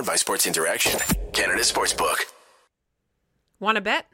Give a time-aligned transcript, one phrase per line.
[0.00, 0.98] Powered by Sports Interaction,
[1.34, 2.20] Canada Sportsbook.
[3.58, 4.06] Want to bet?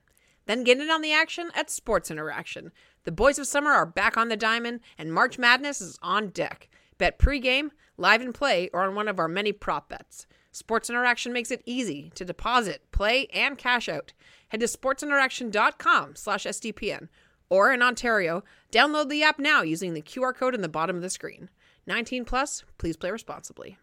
[0.47, 2.73] Then get in on the action at Sports Interaction.
[3.05, 6.69] The boys of summer are back on the diamond, and March Madness is on deck.
[6.99, 10.27] Bet pregame, live and play, or on one of our many prop bets.
[10.51, 14.13] Sports Interaction makes it easy to deposit, play, and cash out.
[14.49, 17.07] Head to sportsinteraction.com slash SDPN.
[17.49, 18.43] Or in Ontario,
[18.73, 21.49] download the app now using the QR code in the bottom of the screen.
[21.87, 23.79] 19 plus, please play responsibly.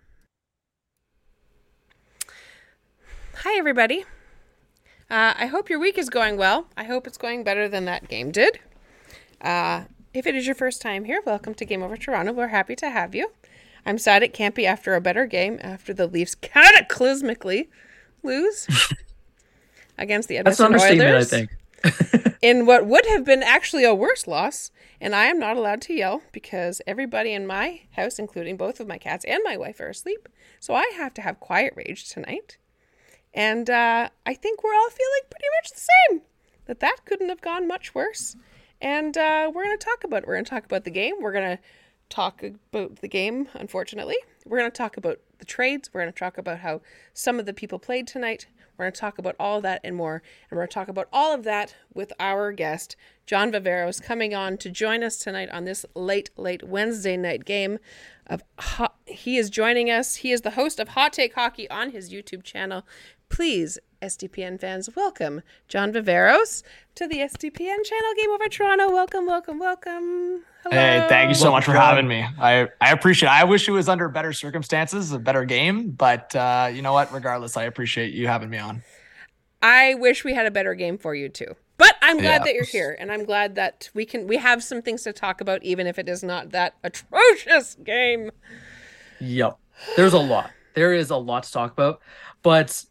[3.38, 4.06] Hi, everybody.
[5.10, 6.68] Uh, I hope your week is going well.
[6.78, 8.60] I hope it's going better than that game did.
[9.42, 12.32] Uh, if it is your first time here, welcome to Game Over Toronto.
[12.32, 13.32] We're happy to have you.
[13.86, 17.68] I'm sad it can't be after a better game after the Leafs cataclysmically
[18.22, 18.68] lose
[19.98, 22.38] against the That's an Edmonton understatement, I Oilers think.
[22.42, 24.72] in what would have been actually a worse loss.
[25.02, 28.88] And I am not allowed to yell because everybody in my house, including both of
[28.88, 30.30] my cats and my wife, are asleep.
[30.60, 32.58] So I have to have quiet rage tonight.
[33.34, 36.22] And uh, I think we're all feeling pretty much the same.
[36.66, 38.36] That that couldn't have gone much worse.
[38.82, 40.28] And uh, we're going to talk about it.
[40.28, 41.16] We're going to talk about the game.
[41.20, 41.64] We're going to
[42.10, 44.18] talk about the game, unfortunately.
[44.46, 45.90] We're going to talk about the trades.
[45.92, 46.82] We're going to talk about how
[47.14, 48.48] some of the people played tonight.
[48.78, 50.16] We're going to talk about all of that and more.
[50.50, 54.34] And we're going to talk about all of that with our guest, John Viveros, coming
[54.34, 57.80] on to join us tonight on this late, late Wednesday night game.
[58.26, 58.44] Of
[59.06, 60.16] he is joining us.
[60.18, 62.86] He is the host of Hot Take Hockey on his YouTube channel.
[63.34, 66.62] Please, SDPN fans, welcome John Viveros
[66.94, 68.14] to the SDPN channel.
[68.16, 68.92] Game over Toronto.
[68.92, 70.44] Welcome, welcome, welcome.
[70.62, 70.70] Hello.
[70.76, 72.24] Hey, thank you so Welcome, much for having me.
[72.40, 73.32] I, I appreciate it.
[73.32, 77.12] I wish it was under better circumstances, a better game, but uh, you know what?
[77.12, 78.84] Regardless, I appreciate you having me on.
[79.64, 81.56] I wish we had a better game for you too.
[81.80, 82.44] But I'm glad Yeah.
[82.44, 85.42] that you're here, and I'm glad that we can we have some things to talk
[85.42, 88.30] about, even if it is not that atrocious game.
[89.20, 89.58] Yep.
[89.96, 90.52] There's a lot.
[90.76, 92.00] There is a lot to talk about.
[92.44, 92.86] But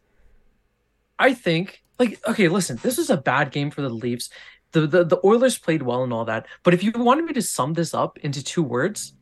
[1.19, 4.29] I think, like, okay, listen, this was a bad game for the Leafs.
[4.71, 6.47] The, the the Oilers played well and all that.
[6.63, 9.13] But if you wanted me to sum this up into two words,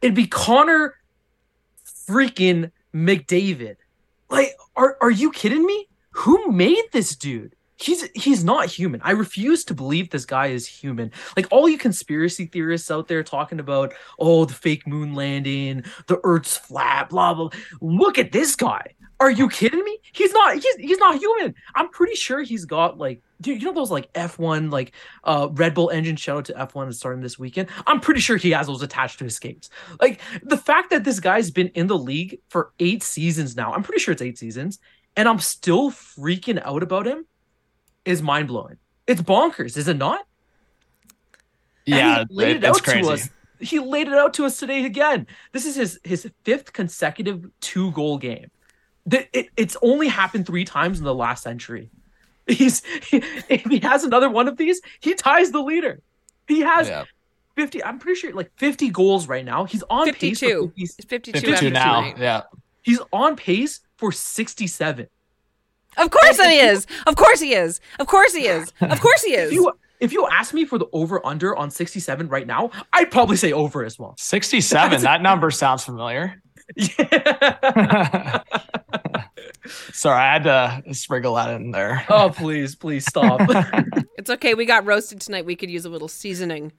[0.00, 0.94] it'd be Connor
[2.08, 3.76] freaking McDavid.
[4.30, 5.88] Like, are are you kidding me?
[6.12, 7.54] Who made this dude?
[7.76, 9.02] He's he's not human.
[9.02, 11.10] I refuse to believe this guy is human.
[11.36, 16.20] Like all you conspiracy theorists out there talking about, oh, the fake moon landing, the
[16.22, 17.50] Earth's flat, blah blah.
[17.80, 18.94] Look at this guy.
[19.22, 19.98] Are you kidding me?
[20.12, 20.54] He's not.
[20.54, 21.54] He's he's not human.
[21.76, 24.90] I'm pretty sure he's got like, do you know those like F1 like
[25.22, 26.16] uh Red Bull engine?
[26.16, 27.68] Shout out to F1 is starting this weekend.
[27.86, 29.70] I'm pretty sure he has those attached to his skates.
[30.00, 33.72] Like the fact that this guy's been in the league for eight seasons now.
[33.72, 34.80] I'm pretty sure it's eight seasons,
[35.16, 37.24] and I'm still freaking out about him.
[38.04, 38.78] Is mind blowing.
[39.06, 40.26] It's bonkers, is it not?
[41.86, 43.02] Yeah, laid it- out crazy.
[43.02, 43.30] to us.
[43.60, 45.28] He laid it out to us today again.
[45.52, 48.50] This is his his fifth consecutive two goal game.
[49.10, 51.90] Th- It, it's only happened three times in the last century.
[52.46, 53.16] He's he,
[53.48, 56.00] if he has another one of these, he ties the leader.
[56.48, 57.04] He has Yeah.
[57.56, 57.84] 50.
[57.84, 59.64] I'm pretty sure like 50 goals right now.
[59.64, 60.72] He's on pace for 52.
[60.76, 62.00] 50 It's 52, 52 after now.
[62.00, 62.18] tonight.
[62.18, 62.42] Yeah.
[62.82, 65.06] He's on pace for 67.
[65.98, 66.86] Of course he is.
[67.06, 67.80] Of course he is.
[68.00, 68.72] Of course he is.
[68.80, 69.48] Of course he is.
[69.48, 73.10] If you if you ask me for the over under on 67 right now, I'd
[73.12, 74.14] probably say over as well.
[74.18, 75.02] 67.
[75.02, 76.42] that number sounds familiar.
[76.76, 78.40] Yeah.
[79.66, 80.44] Sorry, I had
[80.84, 82.04] to sprinkle that in there.
[82.08, 83.40] oh, please, please stop.
[84.18, 84.54] It's okay.
[84.54, 85.46] We got roasted tonight.
[85.46, 86.70] We could use a little seasoning.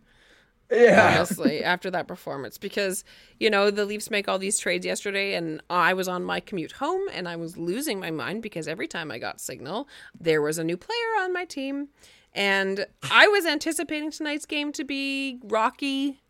[0.72, 1.16] yeah.
[1.16, 2.58] honestly, after that performance.
[2.58, 3.04] Because,
[3.38, 6.72] you know, the Leafs make all these trades yesterday, and I was on my commute
[6.72, 10.58] home and I was losing my mind because every time I got signal, there was
[10.58, 11.90] a new player on my team.
[12.34, 16.23] And I was anticipating tonight's game to be rocky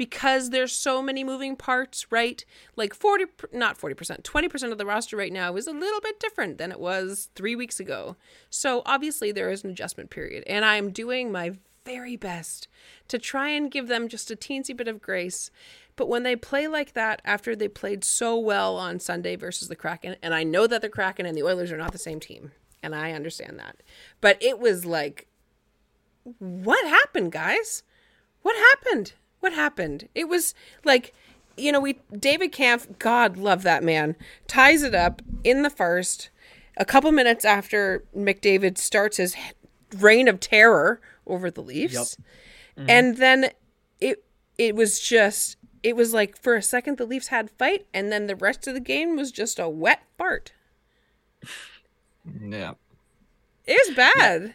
[0.00, 2.42] because there's so many moving parts, right?
[2.74, 6.56] Like 40 not 40%, 20% of the roster right now is a little bit different
[6.56, 8.16] than it was three weeks ago.
[8.48, 10.42] So obviously there is an adjustment period.
[10.46, 12.66] And I'm doing my very best
[13.08, 15.50] to try and give them just a teensy bit of grace.
[15.96, 19.76] But when they play like that after they played so well on Sunday versus the
[19.76, 22.52] Kraken, and I know that the Kraken and the Oilers are not the same team,
[22.82, 23.82] and I understand that.
[24.22, 25.28] But it was like,
[26.38, 27.82] what happened, guys?
[28.40, 29.12] What happened?
[29.40, 30.08] What happened?
[30.14, 30.54] It was
[30.84, 31.14] like,
[31.56, 34.16] you know, we David Kampf, God love that man,
[34.46, 36.30] ties it up in the first.
[36.76, 39.36] A couple minutes after McDavid starts his
[39.98, 42.16] reign of terror over the Leafs,
[42.76, 42.88] mm-hmm.
[42.88, 43.50] and then
[44.00, 44.24] it
[44.56, 48.26] it was just it was like for a second the Leafs had fight, and then
[48.26, 50.52] the rest of the game was just a wet fart.
[52.38, 52.74] Yeah.
[53.66, 54.54] It was bad.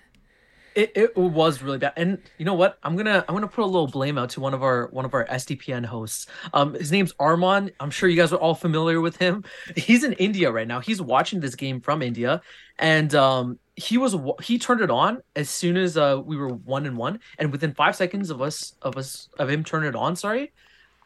[0.76, 2.78] It, it was really bad, and you know what?
[2.84, 5.14] I'm gonna I'm gonna put a little blame out to one of our one of
[5.14, 6.28] our SDPN hosts.
[6.54, 7.72] Um, his name's Armon.
[7.80, 9.46] I'm sure you guys are all familiar with him.
[9.78, 10.82] He's in India right now.
[10.82, 12.42] He's watching this game from India,
[12.78, 16.86] and um, he was he turned it on as soon as uh we were one
[16.86, 20.18] and one, and within five seconds of us of us of him turning it on,
[20.18, 20.52] sorry,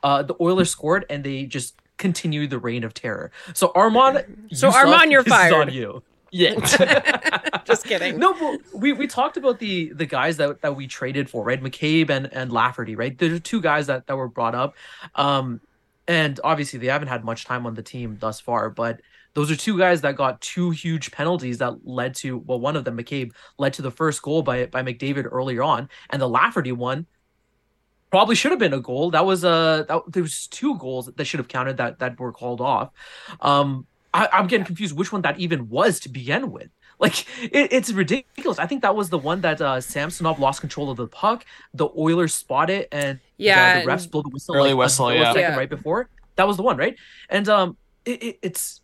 [0.04, 3.30] uh, the Oilers scored, and they just continued the reign of terror.
[3.54, 5.12] So Armand, So you Armand, suck.
[5.12, 5.54] you're This fired.
[5.54, 6.02] on you.
[6.32, 6.56] Yeah.
[7.66, 8.18] Just kidding.
[8.18, 11.62] No, but we, we talked about the the guys that, that we traded for, right?
[11.62, 13.18] McCabe and, and Lafferty, right?
[13.18, 14.76] There are two guys that, that were brought up.
[15.16, 15.62] Um,
[16.08, 19.00] and obviously they haven't had much time on the team thus far, but
[19.36, 22.84] those are two guys that got two huge penalties that led to well, one of
[22.84, 26.72] them, McCabe, led to the first goal by by McDavid earlier on, and the Lafferty
[26.72, 27.06] one
[28.10, 29.12] probably should have been a goal.
[29.12, 32.34] That was a that, there was two goals that should have counted that that were
[32.34, 32.92] called off.
[33.40, 36.70] Um, I, I'm getting confused which one that even was to begin with.
[37.00, 38.60] Like it, it's ridiculous.
[38.60, 41.46] I think that was the one that uh, Samsonov lost control of the puck.
[41.74, 44.56] The Oilers spot it, and Yeah, the, the refs and- blow the whistle.
[44.56, 45.34] Early like, a whistle, yeah.
[45.34, 45.56] Yeah.
[45.56, 46.10] right before.
[46.36, 46.98] That was the one, right?
[47.30, 48.82] And um, it, it, it's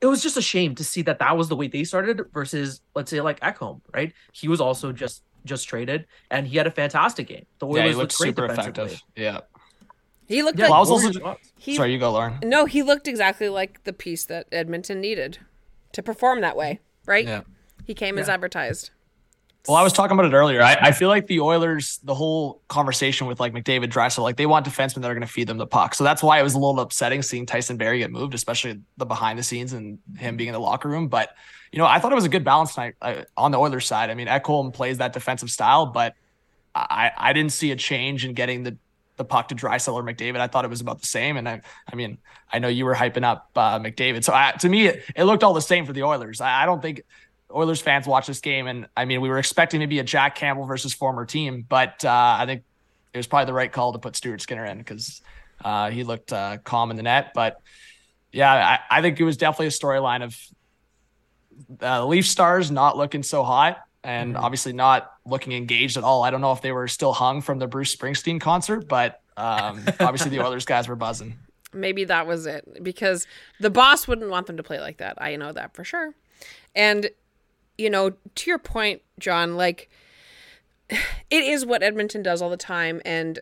[0.00, 2.80] it was just a shame to see that that was the way they started versus
[2.94, 4.12] let's say like Ekholm, right?
[4.32, 7.46] He was also just just traded, and he had a fantastic game.
[7.58, 8.84] The Oilers Yeah, he looked looked great super defensively.
[8.84, 9.02] effective.
[9.16, 9.40] Yeah.
[10.28, 11.52] He looked Yeah, like Well, I was also- shots.
[11.58, 12.38] he, Sorry, you go, Lauren.
[12.44, 15.38] No, he looked exactly like the piece that Edmonton needed
[15.92, 17.26] to perform that way, right?
[17.26, 17.40] Yeah.
[17.84, 18.90] He came as advertised.
[19.66, 20.62] Well, I was talking about it earlier.
[20.62, 24.46] I, I feel like the Oilers, the whole conversation with like McDavid, Draisaitl, like they
[24.46, 25.94] want defensemen that are going to feed them the puck.
[25.94, 29.04] So that's why it was a little upsetting seeing Tyson Barrie get moved, especially the
[29.06, 31.08] behind the scenes and him being in the locker room.
[31.08, 31.34] But
[31.72, 34.08] you know, I thought it was a good balance tonight uh, on the Oilers side.
[34.10, 36.14] I mean, Ekholm plays that defensive style, but
[36.74, 38.76] I I didn't see a change in getting the
[39.18, 40.40] the puck to Draisaitl or McDavid.
[40.40, 41.36] I thought it was about the same.
[41.36, 41.60] And I
[41.90, 42.18] I mean,
[42.50, 45.44] I know you were hyping up uh, McDavid, so I, to me, it, it looked
[45.44, 46.40] all the same for the Oilers.
[46.40, 47.02] I, I don't think.
[47.50, 50.34] Oilers fans watch this game, and I mean, we were expecting to be a Jack
[50.34, 52.62] Campbell versus former team, but uh, I think
[53.14, 55.22] it was probably the right call to put Stuart Skinner in because
[55.64, 57.32] uh, he looked uh, calm in the net.
[57.34, 57.56] But
[58.32, 60.38] yeah, I, I think it was definitely a storyline of
[61.82, 66.22] uh, Leaf stars not looking so hot and obviously not looking engaged at all.
[66.22, 69.84] I don't know if they were still hung from the Bruce Springsteen concert, but um,
[70.00, 71.38] obviously the Oilers guys were buzzing.
[71.72, 73.26] Maybe that was it because
[73.60, 75.20] the boss wouldn't want them to play like that.
[75.20, 76.14] I know that for sure.
[76.74, 77.10] And
[77.76, 79.90] you know, to your point, John, like
[80.88, 83.40] it is what Edmonton does all the time and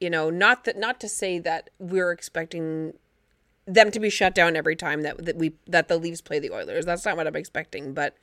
[0.00, 2.94] you know, not that not to say that we're expecting
[3.66, 6.50] them to be shut down every time that that we that the Leafs play the
[6.50, 6.84] Oilers.
[6.84, 8.16] That's not what I'm expecting, but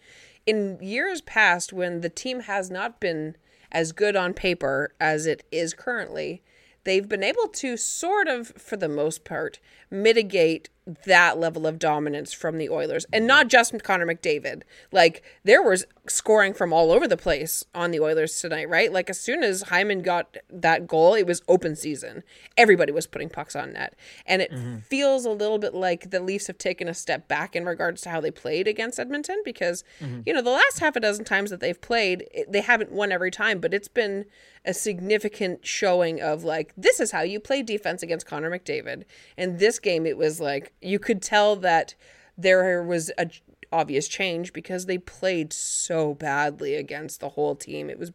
[0.46, 3.36] in years past when the team has not been
[3.72, 6.42] as good on paper as it is currently,
[6.84, 9.60] they've been able to sort of for the most part
[9.92, 10.70] mitigate
[11.06, 14.64] that level of dominance from the Oilers and not just Connor McDavid.
[14.92, 18.92] Like there was scoring from all over the place on the Oilers tonight, right?
[18.92, 22.24] Like as soon as Hyman got that goal, it was open season.
[22.58, 23.96] Everybody was putting pucks on net.
[24.26, 24.80] And it mm-hmm.
[24.80, 28.10] feels a little bit like the Leafs have taken a step back in regards to
[28.10, 30.22] how they played against Edmonton because mm-hmm.
[30.26, 33.32] you know, the last half a dozen times that they've played, they haven't won every
[33.32, 34.26] time, but it's been
[34.66, 39.04] a significant showing of like this is how you play defense against Connor McDavid.
[39.38, 41.96] And this game it was like you could tell that
[42.38, 43.42] there was a j-
[43.72, 47.90] obvious change because they played so badly against the whole team.
[47.90, 48.10] It was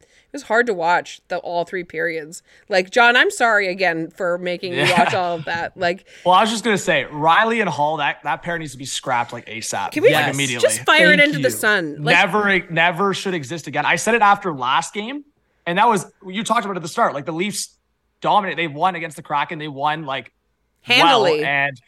[0.00, 2.42] it was hard to watch the all three periods.
[2.68, 5.74] Like John, I'm sorry again for making you watch all of that.
[5.76, 8.78] Like Well, I was just gonna say Rielly and Holl that that pair needs to
[8.78, 9.92] be scrapped like ASAP.
[9.92, 10.34] can we like Yes.
[10.34, 10.68] immediately?
[10.68, 12.02] just fire it Thank into the sun?
[12.02, 13.86] Like never never should exist again.
[13.86, 15.24] I said it after last game,
[15.66, 17.14] and that was you talked about at the start.
[17.14, 17.76] Like the Leafs
[18.20, 18.56] dominate.
[18.56, 19.58] They won against the Kraken.
[19.58, 20.32] They won like
[20.82, 21.40] handily.
[21.40, 21.44] well.
[21.48, 21.80] And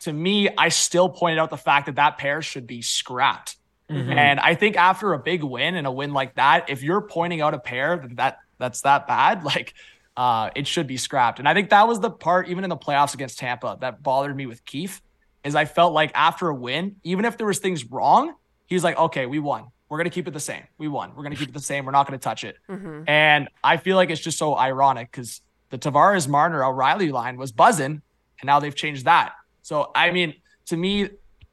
[0.00, 3.56] to me, I still pointed out the fact that that pair should be scrapped.
[3.90, 4.14] Mhm.
[4.14, 7.40] And I think after a big win and a win like that, if you're pointing
[7.40, 9.74] out a pair that, that that's that bad, like
[10.16, 11.38] uh, it should be scrapped.
[11.38, 14.36] And I think that was the part, even in the playoffs against Tampa, that bothered
[14.36, 15.00] me with Keefe,
[15.44, 18.34] is I felt like after a win, even if there was things wrong,
[18.66, 19.66] he was like, okay, we won.
[19.88, 20.64] We're gonna keep it the same.
[20.76, 21.12] We won.
[21.16, 21.86] We're gonna keep it the same.
[21.86, 22.56] We're not gonna touch it.
[22.68, 23.04] Mhm.
[23.08, 25.40] And I feel like it's just so ironic because
[25.70, 28.02] the Tavares Marner O'Reilly line was buzzing,
[28.40, 29.32] and now they've changed that.
[29.68, 30.32] So I mean,
[30.66, 31.10] to me,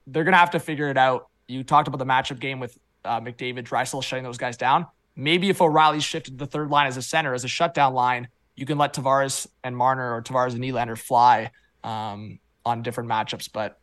[0.08, 1.28] they're gonna have to figure it out.
[1.50, 4.88] You talked about the matchup game with uh, McDavid, Draisaitl shutting those guys down.
[5.18, 8.66] Maybe if O'Reilly shifted the third line as a center, as a shutdown line, you
[8.66, 11.52] can let Tavares and Marner or Tavares and Nylander fly
[11.84, 13.50] um, on different matchups.
[13.52, 13.82] But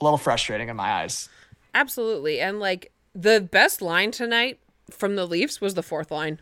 [0.00, 1.28] a little frustrating in my eyes.
[1.74, 2.40] Absolutely.
[2.40, 4.58] And like the best line tonight
[4.90, 6.40] from the Leafs was the fourth line.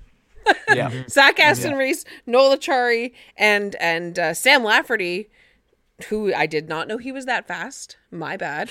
[0.69, 1.03] Yeah.
[1.09, 5.29] Zach Aston Reese, Noel Acciari, and and uh, Sam Lafferty
[6.05, 7.97] who I did not know he was that fast.
[8.11, 8.71] My bad.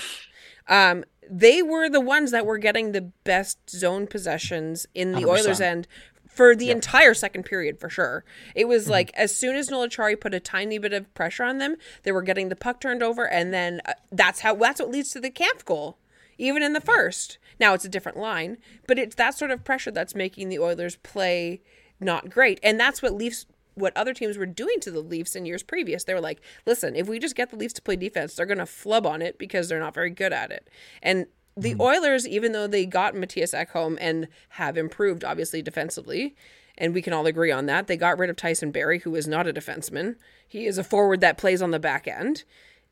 [0.68, 5.26] Um, they were the ones that were getting the best zone possessions in the 100%.
[5.28, 5.88] Oilers end
[6.32, 8.24] for the entire second period for sure.
[8.54, 11.58] It was like as soon as Noel Acciari put a tiny bit of pressure on
[11.58, 14.90] them, they were getting the puck turned over, and then uh, that's how that's what
[14.90, 15.98] leads to the Kampf goal,
[16.38, 17.36] even in the first.
[17.60, 20.96] Now it's a different line, but it's that sort of pressure that's making the Oilers
[20.96, 21.60] play
[22.00, 23.46] not great, and that's what Leafs.
[23.74, 26.94] What other teams were doing to the Leafs in years previous, they were like, "Listen,
[26.94, 29.38] if we just get the Leafs to play defense, they're going to flub on it
[29.38, 30.68] because they're not very good at it."
[31.02, 31.26] And
[31.56, 31.80] the hmm.
[31.80, 36.34] Oilers, even though they got Mattias Ekholm and have improved, obviously defensively,
[36.78, 39.28] and we can all agree on that, they got rid of Tyson Barrie, who is
[39.28, 40.16] not a defenseman.
[40.46, 42.44] He is a forward that plays on the back end,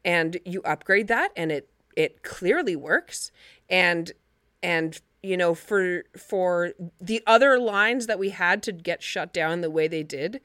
[0.04, 3.32] and you upgrade that, and it it clearly works.
[3.68, 4.12] And
[4.62, 9.60] and you know for for the other lines that we had to get shut down
[9.60, 10.40] the way they did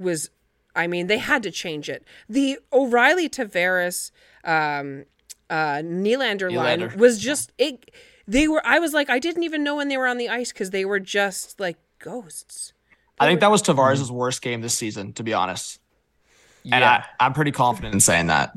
[0.00, 0.30] was
[0.74, 2.04] I mean, they had to change it.
[2.28, 4.10] The O'Reilly Tavares
[4.44, 5.04] um
[5.48, 7.90] uh Nylander line was just it
[8.26, 10.52] they were I was like I didn't even know when they were on the ice
[10.52, 12.72] cuz they were just like ghosts.
[13.18, 15.78] I think that was Tavares' worst game this season, to be honest.
[16.64, 17.04] And Yeah.
[17.20, 18.52] I, I'm pretty confident in saying that.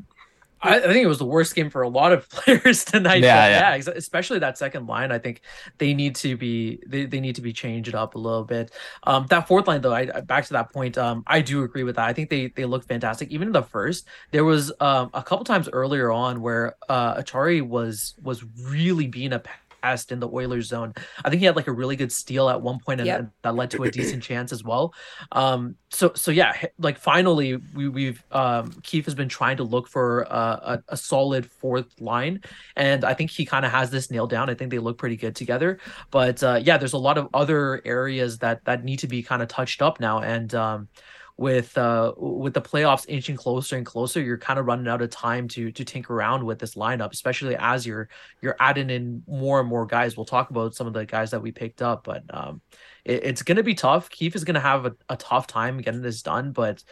[0.64, 3.22] I, I think it was the worst game for a lot of players tonight.
[3.22, 3.76] Yeah, yeah.
[3.76, 5.12] yeah, especially that second line.
[5.12, 5.42] I think
[5.78, 8.72] they need to be they, they need to be changed up a little bit.
[9.04, 10.98] Um, that fourth line though, I back to that point.
[10.98, 12.08] Um, I do agree with that.
[12.08, 13.30] I think they they look fantastic.
[13.30, 17.62] Even in the first, there was um a couple times earlier on where uh Acciari
[17.66, 19.40] was was really being a
[20.12, 20.94] in the Oilers zone.
[21.24, 23.20] I think he had like a really good steal at one point, and Yep.
[23.20, 24.94] and that led to a decent chance as well.
[25.32, 29.88] Um, so so yeah, like finally we we've um Keefe has been trying to look
[29.88, 32.42] for uh, a a solid fourth line,
[32.76, 34.50] and I think he kind of has this nailed down.
[34.50, 35.80] I think they look pretty good together.
[36.12, 39.42] But uh, yeah, there's a lot of other areas that that need to be kind
[39.42, 40.88] of touched up now, and um,
[41.36, 45.10] with uh with the playoffs inching closer and closer, you're kind of running out of
[45.10, 48.08] time to to tinker around with this lineup, especially as you're
[48.42, 50.16] you're adding in more and more guys.
[50.16, 52.62] We'll talk about some of the guys that we picked up, but um,
[53.04, 54.10] it, it's to be tough.
[54.10, 56.84] Keefe is to have a, a tough time getting this done, but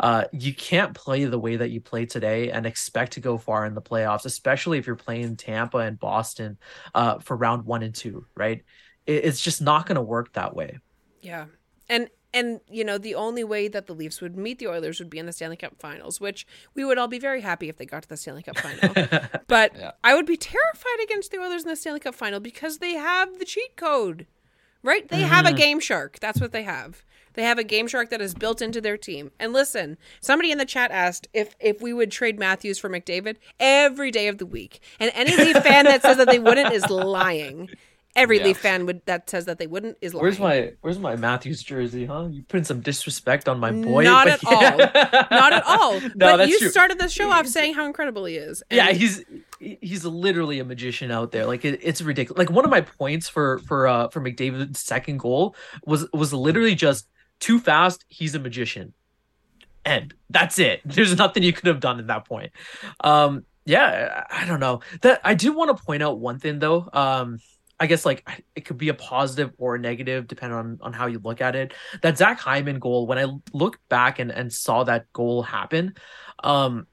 [0.00, 3.66] uh, you can't play the way that you play today and expect to go far
[3.66, 6.56] in the playoffs, especially if you're playing Tampa and Boston
[6.94, 8.62] uh, for round one and two, right?
[9.06, 10.78] It, it's just not to work that way.
[11.20, 11.46] Yeah.
[11.88, 15.10] And and you know, the only way that the Leafs would meet the Oilers would
[15.10, 17.86] be in the Stanley Cup Finals, which we would all be very happy if they
[17.86, 18.94] got to the Stanley Cup Final.
[19.46, 19.92] but Yeah.
[20.04, 23.38] I would be terrified against the Oilers in the Stanley Cup Final because they have
[23.38, 24.26] the cheat code.
[24.82, 25.08] Right?
[25.08, 25.56] They have a mm-hmm.
[25.56, 26.20] game shark.
[26.20, 27.02] That's what they have.
[27.34, 29.32] They have a game shark that is built into their team.
[29.38, 33.36] And listen, somebody in the chat asked if if we would trade Matthews for McDavid
[33.58, 34.80] every day of the week.
[34.98, 37.70] And any Leaf fan that says that they wouldn't is lying.
[38.18, 38.44] Every Yeah.
[38.44, 40.22] Leaf fan would that says that they wouldn't is lying.
[40.22, 42.28] Where's my Where's my Matthews jersey, huh?
[42.30, 44.02] You putting some disrespect on my boy?
[44.04, 44.76] Not at all.
[44.78, 46.00] Not at all.
[46.00, 46.68] no, but you true.
[46.68, 48.62] started the show off saying how incredible he is.
[48.70, 49.24] yeah he's
[49.60, 53.28] he's literally a magician out there like it, it's ridiculous like one of my points
[53.28, 57.08] for for uh for mcdavid's second goal was was literally just
[57.40, 58.92] too fast he's a magician
[59.84, 62.52] and that's it there's nothing you could have done at that point
[63.00, 66.58] um yeah i I don't know that i do want to point out one thing
[66.60, 67.38] though um
[67.80, 71.06] I guess like it could be a positive or a negative depending on on how
[71.06, 71.74] you look at it.
[72.02, 75.94] That Zach Hyman goal, when I looked back and and saw that goal happen,
[76.42, 76.86] um,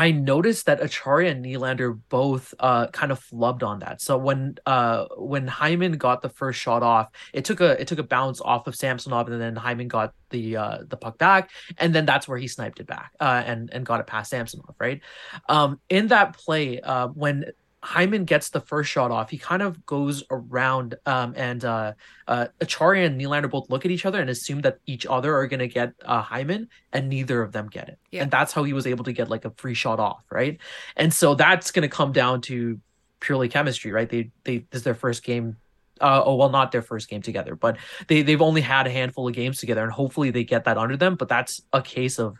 [0.00, 4.00] I noticed that Acciari and Nylander both uh kind of flubbed on that.
[4.00, 7.98] So when uh when Hyman got the first shot off, it took a it took
[7.98, 11.92] a bounce off of Samsonov, and then Hyman got the uh the puck back, and
[11.92, 15.00] then that's where he sniped it back uh and and got it past Samsonov, right?
[15.48, 17.46] Um in that play, uh when
[17.82, 21.92] Hyman gets the first shot off, he kind of goes around um and uh
[22.26, 25.46] uh Acciari and Nylander both look at each other and assume that each other are
[25.46, 27.98] gonna get uh Hyman and neither of them get it.
[28.10, 28.22] Yeah.
[28.22, 30.58] And that's how he was able to get like a free shot off, right?
[30.96, 32.80] And so that's gonna come down to
[33.20, 34.08] purely chemistry, right?
[34.08, 35.56] They they this is their first game.
[36.00, 39.26] Uh, oh well, not their first game together, but they they've only had a handful
[39.26, 41.16] of games together, and hopefully they get that under them.
[41.16, 42.36] But that's a case of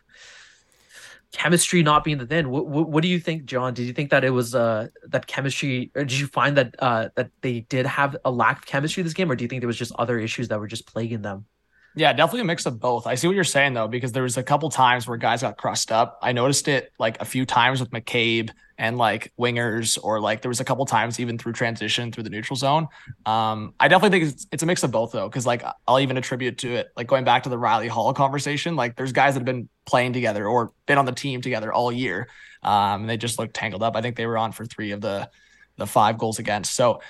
[1.32, 2.48] chemistry not being the thing.
[2.48, 3.74] What, what, what do you think, John?
[3.74, 7.08] Did you think that it was uh that chemistry, or did you find that uh
[7.16, 9.66] that they did have a lack of chemistry this game, or do you think there
[9.68, 11.46] was just other issues that were just plaguing them?
[11.94, 13.06] Yeah, definitely a mix of both.
[13.06, 15.56] I see what you're saying though, because there was a couple times where guys got
[15.56, 16.18] crushed up.
[16.22, 20.48] I noticed it like a few times with McCabe and like wingers, or like there
[20.48, 22.86] was a couple times even through transition through the neutral zone.
[23.26, 26.16] Um, I definitely think it's, it's a mix of both though, because like I'll even
[26.16, 29.40] attribute to it, like going back to the Rielly Holl conversation, like there's guys that
[29.40, 32.28] have been playing together or been on the team together all year.
[32.62, 33.96] Um, and they just look tangled up.
[33.96, 35.28] I think they were on for three of the
[35.76, 36.74] the five goals against.
[36.74, 37.00] So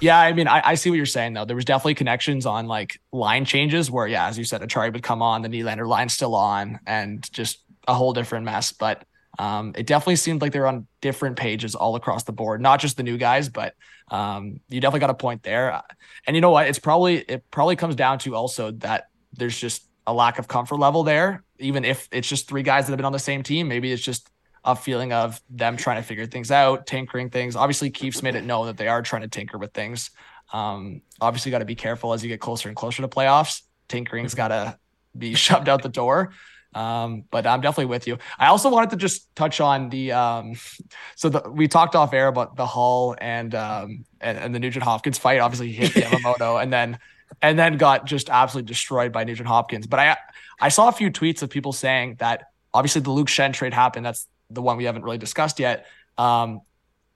[0.00, 1.44] yeah, I mean, I, I see what you're saying though.
[1.44, 5.02] There was definitely connections on like line changes where, yeah, as you said, Acciari would
[5.02, 8.72] come on, the Nylander line still on, and just a whole different mess.
[8.72, 9.04] But
[9.38, 12.96] Um, it definitely seemed like they're on different pages all across the board, not just
[12.96, 13.74] the new guys, but
[14.10, 15.82] um, you definitely got a point there.
[16.26, 16.66] And you know what?
[16.66, 20.76] It's probably it probably comes down to also that there's just a lack of comfort
[20.76, 21.44] level there.
[21.58, 24.02] Even if it's just three guys that have been on the same team, maybe it's
[24.02, 24.28] just
[24.64, 27.54] a feeling of them trying to figure things out, tinkering things.
[27.54, 30.10] Obviously, Keefe's made it known that they are trying to tinker with things.
[30.52, 33.62] Um, obviously, got to be careful as you get closer and closer to playoffs.
[33.88, 34.78] Tinkering's got to
[35.16, 36.32] be shoved out the door.
[36.78, 38.18] Um, but I'm definitely with you.
[38.38, 40.54] I also wanted to just touch on the um,
[41.16, 44.84] so the, we talked off air about the Holl and um and, and the Nugent
[44.84, 45.40] Hopkins fight.
[45.40, 46.98] Obviously, he hit Yamamoto and then
[47.42, 49.88] and then got just absolutely destroyed by Nugent Hopkins.
[49.88, 50.16] But I
[50.60, 54.06] I saw a few tweets of people saying that obviously the Luke Schenn trade happened.
[54.06, 55.86] That's the one we haven't really discussed yet.
[56.16, 56.60] Um,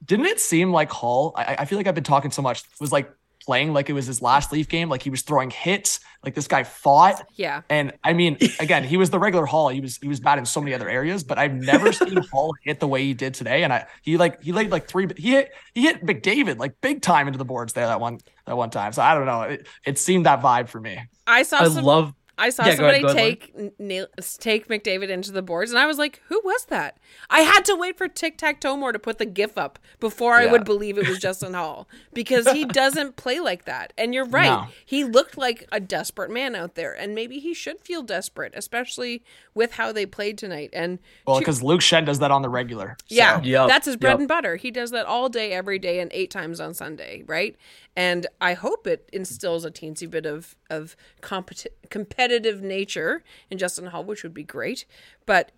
[0.04, 1.34] didn't it seem like Holl?
[1.36, 2.64] I, I feel like I've been talking so much.
[2.80, 3.12] Was like
[3.44, 4.88] playing like it was his last Leaf game.
[4.88, 6.00] Like he was throwing hits.
[6.24, 7.26] Like this guy fought.
[7.34, 7.62] Yeah.
[7.68, 9.68] And I mean, again, he was the regular Holl.
[9.68, 12.54] He was he was bad in so many other areas, but I've never seen Holl
[12.62, 13.64] hit the way he did today.
[13.64, 15.08] And I he like he laid like three.
[15.16, 18.56] He hit he hit McDavid like big time into the boards there that one that
[18.56, 18.92] one time.
[18.92, 19.42] So I don't know.
[19.42, 21.00] It, it seemed that vibe for me.
[21.26, 24.06] I saw I some love I saw Yeah, somebody ahead, go ahead, take nail,
[24.38, 26.96] take McDavid into the boards, and I was like, "Who was that?"
[27.28, 30.34] I had to wait for Tic Tac Toe more to put the GIF up before
[30.34, 33.92] I would believe it was Justin Holl because he doesn't play like that.
[33.98, 34.66] And you're right; No.
[34.84, 39.22] he looked like a desperate man out there, and maybe he should feel desperate, especially
[39.54, 40.70] with how they played tonight.
[40.72, 42.96] And Well, to- because Luke Schenn does that on the regular.
[43.08, 44.18] So- yeah, Yep, that's his bread yep.
[44.20, 44.56] and butter.
[44.56, 47.56] He does that all day, every day, and eight times on Sunday, right?
[47.94, 53.86] And I hope it instills a teensy bit of of competi- competitive nature in Justin
[53.86, 54.84] Holl, which would be great.
[55.26, 55.52] But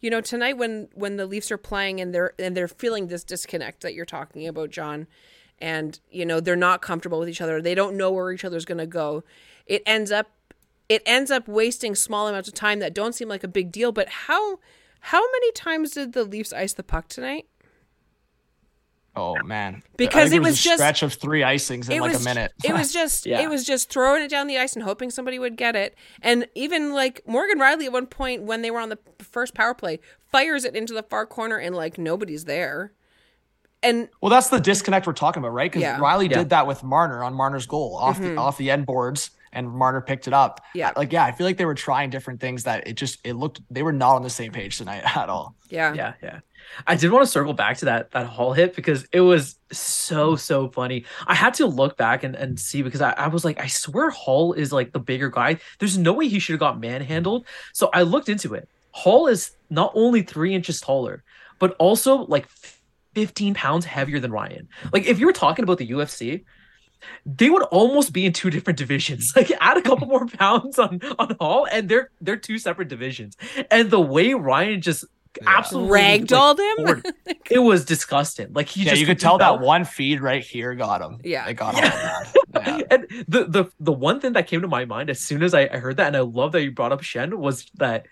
[0.00, 3.24] you know, tonight when when the Leafs are playing and they're and they're feeling this
[3.24, 5.06] disconnect that you're talking about, John,
[5.60, 8.64] and you know they're not comfortable with each other, they don't know where each other's
[8.64, 9.22] going to go.
[9.66, 10.30] It ends up
[10.88, 13.92] it ends up wasting small amounts of time that don't seem like a big deal.
[13.92, 14.58] But how
[15.06, 17.46] how many times did the Leafs ice the puck tonight?
[19.14, 19.82] Oh man.
[19.98, 22.12] Because I think it was just a just- stretch of three icings in it like
[22.12, 22.52] was a minute.
[22.64, 23.42] it was just Yeah.
[23.42, 25.94] it was just throwing it down the ice and hoping somebody would get it.
[26.22, 29.74] And even like Morgan Rielly at one point when they were on the first power
[29.74, 32.92] play fires it into the far corner and like nobody's there.
[33.82, 35.70] And Well, that's the disconnect we're talking about, right?
[35.70, 35.94] Because Yeah.
[35.96, 36.04] Mm-hmm.
[36.04, 36.38] Rielly Yeah.
[36.38, 40.00] did that with Marner on Marner's goal off the off the end boards, and Marner
[40.00, 40.60] picked it up.
[40.74, 40.92] Yeah.
[40.96, 43.60] like yeah, I feel like they were trying different things that it just it looked
[43.70, 45.54] they were not on the same page tonight at all.
[45.68, 45.92] yeah.
[45.94, 46.40] yeah, yeah.
[46.86, 50.36] I did want to circle back to that that Holl hit because it was so
[50.36, 51.04] so funny.
[51.26, 54.10] I had to look back and, and see because I, I was like, I swear
[54.10, 55.58] Holl is like the bigger guy.
[55.78, 57.46] There's no way he should have got manhandled.
[57.72, 58.68] So I looked into it.
[58.92, 61.24] Holl is not only three inches taller,
[61.58, 62.48] but also like
[63.14, 64.68] 15 pounds heavier than Ryan.
[64.92, 66.44] Like if you were talking about the UFC,
[67.26, 69.32] they would almost be in two different divisions.
[69.36, 73.36] Like add a couple more pounds on on Holl, and they're they're two separate divisions.
[73.70, 75.04] And the way Ryan just
[75.46, 76.76] absolutely Ragdolled him?
[76.84, 77.06] floored-
[77.50, 78.52] it was disgusting.
[78.52, 79.56] Like he yeah, just you could tell fell.
[79.58, 81.18] that one feed right here got him.
[81.24, 81.46] Yeah.
[81.48, 82.22] it got Yeah.
[82.24, 82.32] him.
[82.54, 82.80] Yeah.
[82.90, 85.62] And the the the one thing that came to my mind as soon as I,
[85.72, 88.06] I heard that, and I love that you brought up Schenn, was that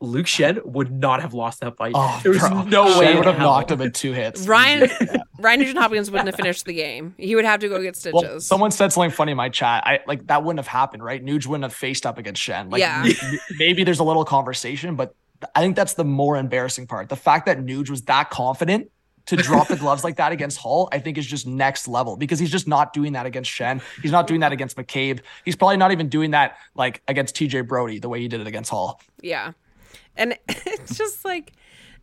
[0.00, 1.92] Luke Schenn would not have lost that fight.
[1.94, 2.62] Oh, there was bro.
[2.64, 3.46] no Schenn way in would have hell.
[3.50, 4.46] knocked him in two hits.
[4.46, 4.90] Ryan
[5.38, 7.14] Ryan Nugent Hopkins wouldn't have finished the game.
[7.18, 8.22] He would have to go get stitches.
[8.22, 9.84] Well, someone said something funny in my chat.
[9.86, 11.24] I like that wouldn't have happened, right?
[11.24, 12.70] Nuge wouldn't have faced up against Schenn.
[12.70, 13.04] Like, Yeah.
[13.06, 15.14] m- maybe there's a little conversation, but
[15.54, 17.08] I think that's the more embarrassing part.
[17.08, 18.90] The fact that Nuge was that confident
[19.26, 22.38] to drop the gloves like that against Holl, I think is just next level because
[22.38, 23.82] he's just not doing that against Schenn.
[24.00, 25.20] He's not doing that against McCabe.
[25.44, 28.46] He's probably not even doing that like against TJ Brody the way he did it
[28.46, 29.00] against Holl.
[29.22, 29.52] Yeah.
[30.16, 31.52] And it's just like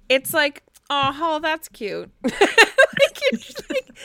[0.09, 2.11] it's like, oh, Holl, that's cute.
[2.23, 2.39] like,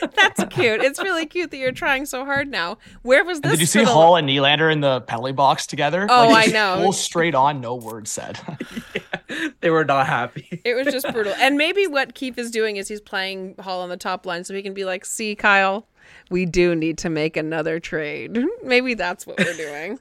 [0.01, 0.81] like, that's cute.
[0.83, 2.79] It's really cute that you're trying so hard now.
[3.03, 3.53] Where was this?
[3.53, 6.07] Did you see the- Holl and Nylander in the penalty box together?
[6.09, 6.77] Oh, I know.
[6.83, 8.39] Full straight on, no word said.
[9.61, 10.63] They were not happy.
[10.65, 11.35] It was just brutal.
[11.39, 14.55] And maybe what Keefe is doing is he's playing Holl on the top line so
[14.55, 15.87] he can be like, see, Kyle,
[16.31, 18.43] we do need to make another trade.
[18.63, 19.99] maybe that's what we're doing.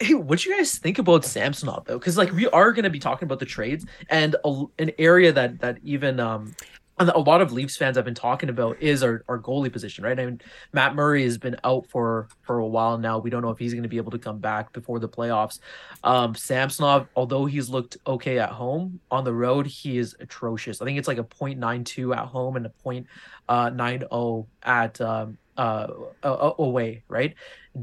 [0.00, 1.98] Hey, what do you guys think about Samsonov though?
[1.98, 5.32] Because like we are going to be talking about the trades and a, an area
[5.32, 6.54] that that even um
[6.98, 10.18] a lot of Leafs fans have been talking about is our, our goalie position, right?
[10.18, 10.40] I mean,
[10.72, 13.18] Matt Murray has been out for for a while now.
[13.18, 15.58] We don't know if he's going to be able to come back before the playoffs.
[16.04, 20.80] Um, Samsonov, although he's looked okay at home, on the road he is atrocious.
[20.80, 23.06] I think it's like a .92 at home and a point
[23.48, 25.88] uh, .90 at um, uh,
[26.22, 27.34] away, right?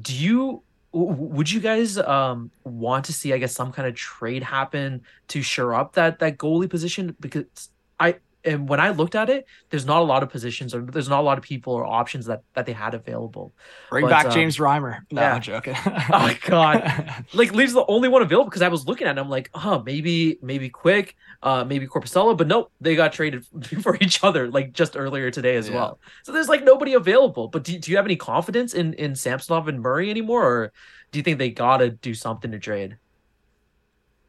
[0.01, 4.43] Do you would you guys um want to see I guess some kind of trade
[4.43, 7.15] happen to shore up that that goalie position?
[7.19, 10.81] Because I and when I looked at it, there's not a lot of positions or
[10.81, 13.53] there's not a lot of people or options that that they had available.
[13.89, 14.99] Bring But, back um, James Reimer.
[15.11, 15.35] No, yeah.
[15.35, 15.75] I'm joking.
[15.85, 17.25] Oh god.
[17.33, 19.83] Like Leafs the only one available because I was looking at it, I'm like, oh,
[19.85, 23.45] maybe maybe Quick, uh, maybe Korpisalo, but nope, they got traded
[23.83, 25.75] for each other like just earlier today as Yeah.
[25.75, 25.99] well.
[26.23, 27.47] So there's like nobody available.
[27.47, 30.71] But do, do you have any confidence in in Samsonov and Murray anymore, or
[31.11, 32.97] do you think they gotta do something to trade?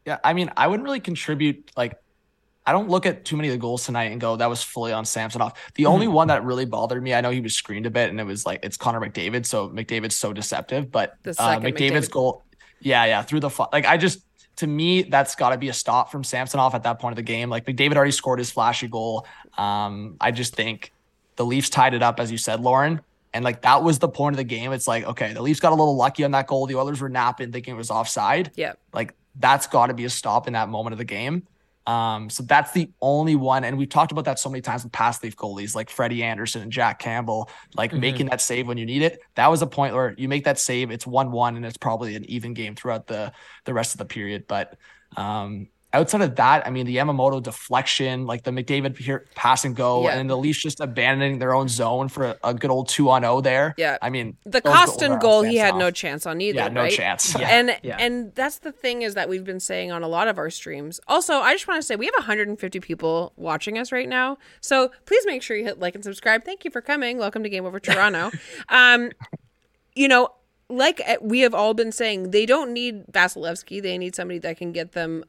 [0.05, 1.71] Yeah, I mean, I wouldn't really contribute.
[1.77, 1.95] Like,
[2.65, 4.93] I don't look at too many of the goals tonight and go, that was fully
[4.93, 5.53] on Samsonov.
[5.75, 6.15] The only Mm-hmm.
[6.15, 8.47] one that really bothered me, I know he was screened a bit, and it was
[8.47, 9.47] like it's Connor McDavid.
[9.47, 12.11] So McDavid's so deceptive, but uh, McDavid's McDavid.
[12.11, 12.43] goal,
[12.81, 14.21] yeah, yeah, through the like, I just
[14.57, 17.23] to me that's got to be a stop from Samsonov at that point of the
[17.23, 17.49] game.
[17.51, 19.27] Like McDavid already scored his flashy goal.
[19.59, 20.93] Um, I just think
[21.37, 23.01] the Leafs tied it up, as you said, Lauren.
[23.35, 24.73] And like that was the point of the game.
[24.73, 26.67] It's like, okay, the Leafs got a little lucky on that goal.
[26.67, 28.51] The Oilers were napping, thinking it was offside.
[28.55, 28.75] Yeah.
[28.93, 31.47] Like that's got to be a stop in that moment of the game.
[31.87, 33.65] Um, so that's the only one.
[33.65, 36.63] And we've talked about that so many times with past Leaf goalies like Freddie Andersen
[36.63, 37.99] and Jack Campbell, like Mhm.
[38.01, 39.21] making that save when you need it.
[39.35, 42.15] That was a point where you make that save, it's one one, and it's probably
[42.17, 43.33] an even game throughout the
[43.65, 44.47] the rest of the period.
[44.47, 44.77] But
[45.17, 49.77] um outside of that, I mean the Yamamoto deflection, like the McDavid here pass and
[49.77, 50.19] go, Yeah.
[50.19, 53.41] and the Leafs just abandoning their own zone for a, good old two on zero
[53.41, 53.75] there.
[53.77, 53.99] Yeah.
[54.01, 55.81] I mean The Kostin goal, he had Samsonov.
[55.81, 56.57] no chance on either.
[56.59, 56.93] Yeah, no right?
[56.93, 57.37] chance.
[57.39, 57.49] Yeah.
[57.49, 57.97] and yeah.
[57.99, 61.01] and that's the thing is that we've been saying on a lot of our streams.
[61.09, 64.91] Also, I just want to say we have 150 people watching us right now, so
[65.07, 66.45] please make sure you hit like and subscribe.
[66.45, 67.19] Thank you for coming.
[67.19, 68.31] Welcome to Game Over Toronto.
[68.69, 69.11] um,
[69.95, 70.29] you know,
[70.69, 73.83] like uh, we have all been saying, they don't need Vasilevskiy.
[73.83, 75.25] They need somebody that can get them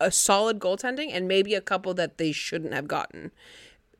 [0.00, 3.30] a solid goaltending and maybe a couple that they shouldn't have gotten.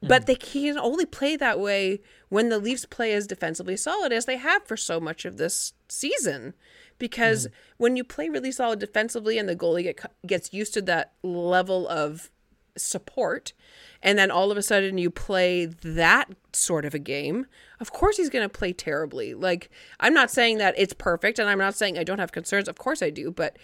[0.00, 4.26] But they can only play that way when the Leafs play as defensively solid as
[4.26, 6.54] they have for so much of this season.
[6.98, 11.14] Because when you play really solid defensively and the goalie get, gets used to that
[11.22, 12.30] level of
[12.76, 13.52] support,
[14.00, 17.46] and then all of a sudden you play that sort of a game,
[17.80, 19.34] of course he's going to play terribly.
[19.34, 22.68] Like, I'm not saying that it's perfect, and I'm not saying I don't have concerns.
[22.68, 23.58] Of course I do, but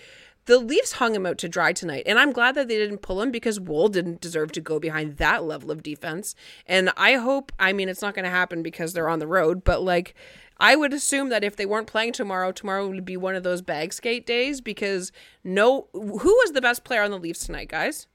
[0.47, 3.23] the Leafs hung him out to dry tonight, and I'm glad that they didn't pull
[3.23, 6.35] him because Wool didn't deserve to go behind that level of defense.
[6.67, 9.65] And I hope, I mean, it's not going to happen because they're on the road,
[9.65, 10.15] but like,
[10.59, 13.63] I would assume that if they weren't playing tomorrow, tomorrow would be one of those
[13.63, 15.11] bag skate days because
[15.43, 18.07] no, who was the best player on the Leafs tonight, guys?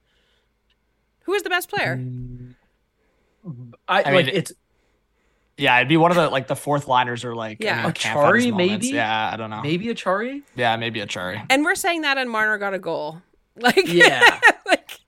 [1.24, 1.98] Who is the best player?
[1.98, 2.56] Mm.
[3.88, 4.54] I, I like mean, it's
[5.60, 7.82] Yeah, it'd be one of the like the fourth liners or like Yeah.
[7.82, 8.88] I mean, Kampf had his Acciari, maybe?
[8.88, 9.62] Yeah, I don't know.
[9.62, 10.42] maybe Acciari.
[10.56, 11.46] Yeah, maybe Acciari.
[11.50, 13.22] And we're saying that, and Marner got a goal.
[13.62, 14.40] Like, Yeah.
[14.66, 15.00] like,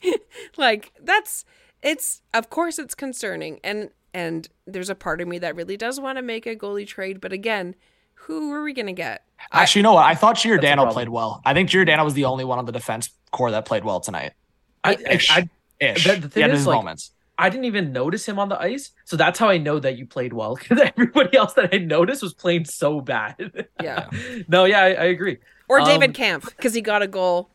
[0.57, 1.45] like that's
[1.81, 2.21] it's.
[2.33, 6.17] Of course, it's concerning, and and there's a part of me that really does want
[6.17, 7.75] to make a goalie trade, but again,
[8.15, 9.23] who are we gonna get?
[9.53, 10.05] Actually, you know what?
[10.05, 11.41] I thought That's a Giordano played well.
[11.45, 14.33] I think Giordano was the only one on the defense core that played well tonight.
[14.83, 15.31] I, Ish.
[15.31, 16.03] I, Ish.
[16.05, 17.11] The- the thing he is, like, moments.
[17.41, 20.05] I didn't even notice him on the ice, so that's how I know that you
[20.05, 20.55] played well.
[20.61, 23.67] Because everybody else that I noticed was playing so bad.
[23.83, 24.09] Yeah,
[24.47, 25.37] no, yeah, I, I agree.
[25.67, 27.49] or Um, David Kampf because he got a goal.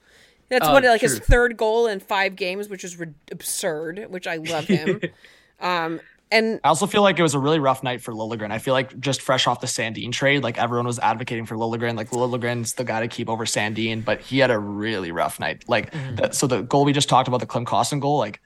[0.49, 4.07] That's Oh, what like his third goal in five games, which is re- absurd.
[4.11, 5.01] Which I love him.
[5.61, 8.51] um, and I also feel like it was a really rough night for Liljegren.
[8.51, 11.97] I feel like just fresh off the Sandin trade, like everyone was advocating for Liljegren.
[11.97, 15.65] Like Liljegren's the guy to keep over Sandin, but he had a really rough night.
[15.69, 16.15] Like, Mm-hmm.
[16.17, 18.41] the, so the goal we just talked about, the Klim Kostin goal, like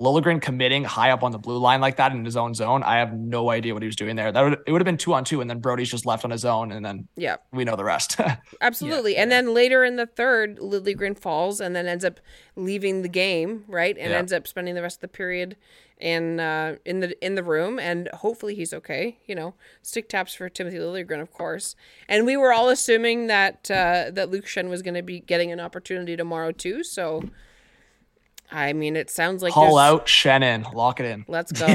[0.00, 2.82] Liljegren committing high up on the blue line like that in his own zone.
[2.82, 4.32] I have no idea what he was doing there.
[4.32, 6.30] That would it would have been two on two, and then Brodie's just left on
[6.30, 8.20] his own, and then yeah, we know the rest.
[8.60, 9.16] Absolutely.
[9.16, 12.20] and then later in the third, Liljegren falls and then ends up
[12.56, 13.96] leaving the game, right?
[13.98, 14.18] And Yeah.
[14.18, 15.56] ends up spending the rest of the period
[16.00, 19.18] in uh, in the in the room and hopefully he's okay.
[19.26, 21.76] You know, stick taps for Timothy Liljegren, of course.
[22.08, 25.52] And we were all assuming that uh, that Luke Schenn was going to be getting
[25.52, 26.82] an opportunity tomorrow too.
[26.82, 27.22] So,
[28.54, 31.24] I mean, it sounds like Holl there's- out Shannon, lock it in.
[31.26, 31.66] Let's go,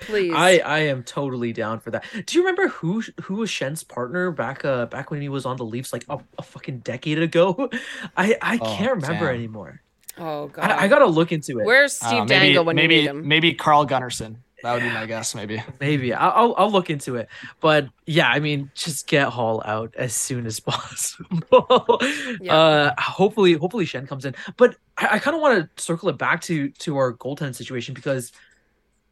[0.00, 0.32] please.
[0.34, 2.04] I I am totally down for that.
[2.26, 5.56] Do you remember who who was Schenn's partner back uh back when he was on
[5.56, 7.70] the Leafs like a, a fucking decade ago?
[8.16, 9.34] I I Oh, can't remember damn.
[9.36, 9.80] anymore.
[10.18, 11.64] oh God, I, I gotta look into it.
[11.66, 13.28] Where's Steve Uh, maybe Dangle when maybe you need him?
[13.28, 14.36] maybe Carl Gunnarsson.
[14.62, 15.34] That would be my guess.
[15.34, 15.62] Maybe.
[15.80, 17.28] Maybe I- I'll I'll look into it.
[17.60, 22.00] But yeah, I mean, just get Holl out as soon as possible.
[22.40, 22.54] Yeah.
[22.56, 24.34] Uh, hopefully, hopefully Schenn comes in.
[24.56, 27.94] But I, I kind of want to circle it back to to our goaltend situation
[27.94, 28.32] because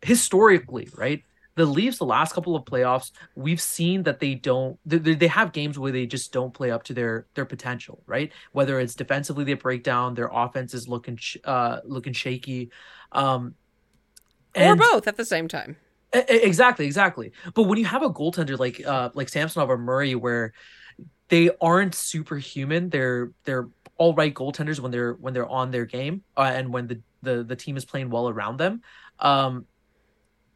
[0.03, 1.23] historically, right,
[1.57, 4.79] the Leafs the last couple of playoffs, we've seen that they don't.
[4.85, 8.03] They, they they have games where they just don't play up to their their potential,
[8.07, 8.33] right?
[8.53, 12.71] Whether it's defensively they break down, their offense is looking sh- uh looking shaky.
[13.13, 13.55] Um,
[14.57, 15.77] or both at the same time.
[16.13, 17.33] Exactly, exactly.
[17.55, 20.53] But when you have a goaltender like uh like Samsonov or Murray, where
[21.29, 26.23] they aren't superhuman, they're they're all right goaltenders when they're when they're on their game,
[26.37, 28.83] uh, and when the the the team is playing well around them.
[29.19, 29.67] Um,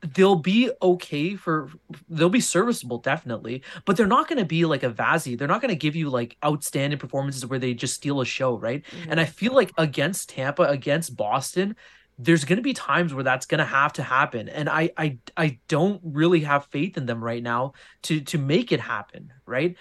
[0.00, 1.70] they'll be okay for
[2.08, 5.60] they'll be serviceable definitely but they're not going to be like a Vazzy they're not
[5.60, 9.10] going to give you like outstanding performances where they just steal a show right mm-hmm.
[9.10, 11.74] and i feel like against tampa against boston
[12.18, 15.18] there's going to be times where that's going to have to happen and I, I
[15.36, 19.76] i don't really have faith in them right now to to make it happen right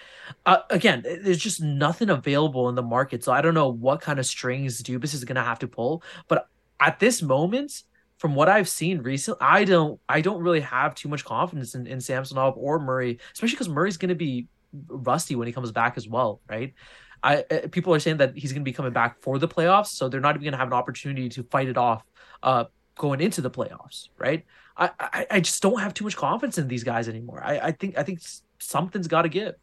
[0.46, 4.18] uh, again there's just nothing available in the market so i don't know what kind
[4.18, 6.48] of strings dubas is going to have to pull but
[6.80, 7.82] at this moment
[8.18, 11.86] from what I've seen recently, I don't I don't really have too much confidence in,
[11.86, 14.48] in Samsonov or Murray, especially because Murray's going to be
[14.88, 16.74] rusty when he comes back as well, right?
[17.22, 19.88] I uh, people are saying that he's going to be coming back for the playoffs,
[19.88, 22.04] so they're not even going to have an opportunity to fight it off
[22.42, 22.64] uh,
[22.96, 24.44] going into the playoffs, right?
[24.76, 27.42] I, I, I just don't have too much confidence in these guys anymore.
[27.44, 28.20] I, I think I think
[28.58, 29.54] something's got to give.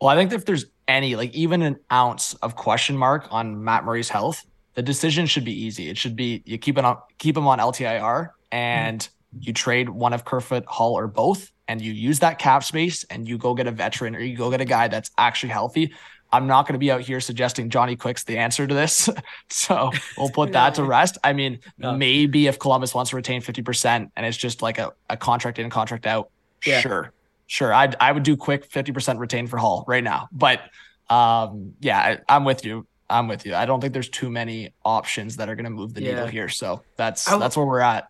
[0.00, 3.84] Well, I think if there's any like even an ounce of question mark on Matt
[3.84, 5.88] Murray's health, the decision should be easy.
[5.88, 9.38] It should be you keep it on keep him on LTIR and mm-hmm.
[9.40, 13.26] you trade one of Kerfoot, Holl, or both, and you use that cap space and
[13.26, 15.92] you go get a veteran or you go get a guy that's actually healthy.
[16.36, 19.08] I'm not going to be out here suggesting Johnny Quick's the answer to this.
[19.48, 20.52] so we'll put no.
[20.52, 21.16] that to rest.
[21.24, 21.96] I mean, no.
[21.96, 25.70] maybe if Columbus wants to retain 50% and it's just like a, a contract in,
[25.70, 26.30] contract out,
[26.64, 26.80] yeah.
[26.80, 27.12] sure.
[27.46, 27.72] Sure.
[27.72, 30.28] I I would do quick 50% retain for Holl right now.
[30.32, 30.60] But
[31.08, 32.86] um, yeah, I, I'm with you.
[33.08, 33.54] I'm with you.
[33.54, 36.14] I don't think there's too many options that are going to move the yeah.
[36.14, 36.48] needle here.
[36.48, 38.08] So that's that's where we're at.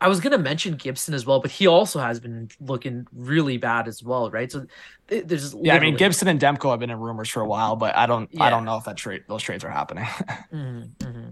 [0.00, 3.56] I was going to mention Gibson as well, but he also has been looking really
[3.56, 4.50] bad as well, right?
[4.50, 4.66] So
[5.08, 5.74] there's yeah.
[5.74, 8.32] I mean, Gibson and Demko have been in rumors for a while, but I don't
[8.32, 8.44] yeah.
[8.44, 10.04] I don't know if that trade those trades are happening.
[10.52, 11.30] mm-hmm, mm-hmm.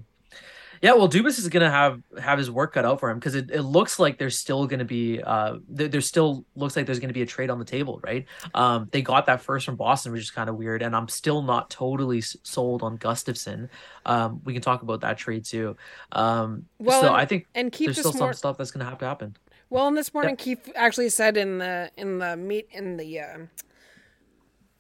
[0.87, 3.51] Yeah, well, Dubas is gonna have have his work cut out for him because it,
[3.51, 7.13] it looks like there's still gonna be uh there, there still looks like there's gonna
[7.13, 8.25] be a trade on the table, right?
[8.55, 11.43] Um, they got that first from Boston, which is kind of weird, and I'm still
[11.43, 13.69] not totally sold on Gustafsson.
[14.05, 15.77] Um, we can talk about that trade too.
[16.13, 18.29] Um, well, so and, I think and keep there's still more...
[18.29, 19.37] some stuff that's gonna have to happen.
[19.71, 23.21] Well, and this morning, Keefe actually said in the in the meet in the.
[23.21, 23.39] Uh,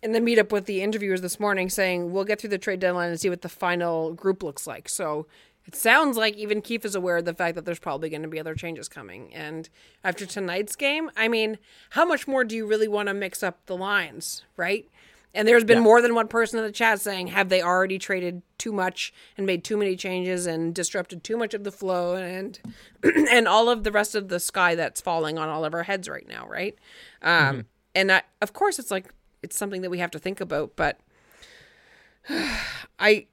[0.03, 3.09] in the meetup with the interviewers this morning saying we'll get through the trade deadline
[3.09, 4.89] and see what the final group looks like.
[4.89, 5.27] So
[5.67, 8.29] it sounds like even Keefe is aware of the fact that there's probably going to
[8.29, 9.35] be other changes coming.
[9.35, 9.69] And
[10.05, 11.59] after tonight's game, I mean,
[11.91, 14.89] how much more do you really want to mix up the lines, right?
[15.35, 15.85] And there's been yeah.
[15.85, 19.47] more than one person in the chat saying, have they already traded too much and
[19.47, 22.59] made too many changes and disrupted too much of the flow and
[23.03, 26.09] and all of the rest of the sky that's falling on all of our heads
[26.09, 26.75] right now, right?
[27.21, 27.61] Um, mm-hmm.
[27.95, 31.01] And I, of course, it's like it's something that we have to think about, but
[32.99, 33.27] I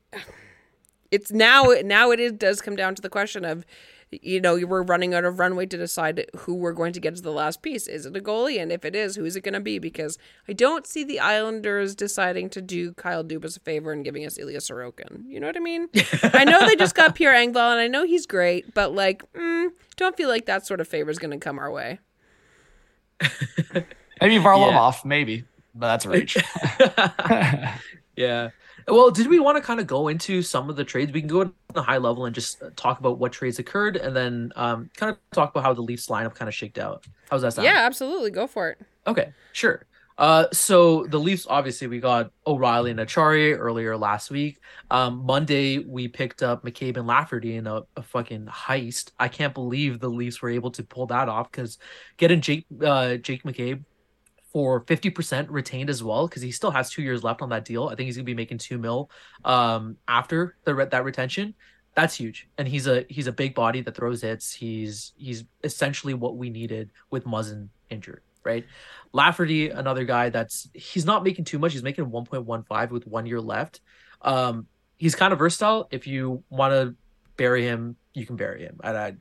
[1.14, 3.64] it's now now it is, does come down to the question of
[4.10, 7.22] you know we're running out of runway to decide who we're going to get to
[7.22, 7.88] the last piece.
[7.88, 8.62] Is it a goalie?
[8.62, 9.78] And if it is who's it going to be?
[9.78, 14.26] Because i don't see the islanders deciding to do kyle dubas a favor and giving
[14.26, 15.24] us ilya sorokin.
[15.28, 15.88] You know what i mean?
[16.24, 19.70] I know they just got pierre engvall and i know he's great but like mm,
[19.96, 22.00] don't feel like that sort of favor is going to come our way.
[24.22, 25.02] Maybe varlamov yeah.
[25.06, 25.44] maybe
[25.76, 26.38] but that's a reach
[28.16, 28.50] yeah
[28.88, 31.12] well, did we want to kind of go into some of the trades?
[31.12, 34.16] We can go on a high level and just talk about what trades occurred, and
[34.16, 37.06] then um, kind of talk about how the Leafs lineup kind of shaked out.
[37.30, 37.66] How's that sound?
[37.66, 38.32] Yeah, absolutely.
[38.32, 38.80] Go for it.
[39.08, 39.86] Okay, sure.
[40.18, 44.60] Uh, so the Leafs, obviously, we got O'Reilly and Acciari earlier last week.
[44.92, 49.12] Um, Monday, we picked up McCabe and Lafferty in a, a, fucking heist.
[49.20, 51.80] I can't believe the Leafs were able to pull that off because
[52.18, 53.84] getting Jake uh, Jake McCabe
[54.54, 57.88] for 50% retained as well because he still has two years left on that deal.
[57.88, 59.10] I think he's gonna be making two mil
[59.44, 61.56] um, after the that retention.
[61.96, 64.54] That's huge, and he's a he's a big body that throws hits.
[64.54, 68.66] He's he's essentially what we needed with Muzzin injured, right?
[69.12, 71.74] Lafferty, another guy that's he's not making too much.
[71.74, 73.82] He's making 1.15 with one year left.
[74.22, 75.88] Um, he's kind of versatile.
[75.92, 76.96] If you want to
[77.38, 78.80] bury him, you can bury him.
[78.84, 79.16] And I,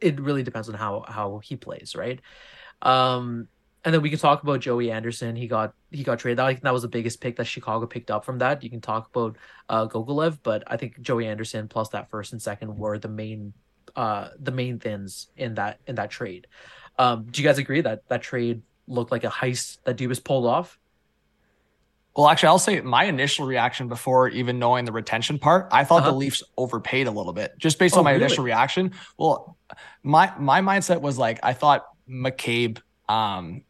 [0.00, 2.20] it really depends on how how he plays, right?
[2.82, 3.48] Um,
[3.84, 5.36] and then we can talk about Joey Anderson.
[5.36, 6.40] He got he got traded.
[6.40, 8.62] I think that was the biggest pick that Chicago picked up from that.
[8.62, 9.36] You can talk about
[9.68, 13.52] uh, Gogolev, but I think Joey Anderson plus that first and second were the main
[13.96, 16.46] uh the main things in that in that trade.
[16.98, 20.46] Um, do you guys agree that that trade looked like a heist that Dubas pulled
[20.46, 20.78] off?
[22.16, 26.02] Well, actually, I'll say my initial reaction before even knowing the retention part, I thought
[26.02, 26.10] uh-huh.
[26.10, 28.24] the Leafs overpaid a little bit, just based oh, on my really?
[28.24, 28.92] initial reaction.
[29.16, 29.56] Well,
[30.02, 33.62] my my mindset was like I thought McCabe um,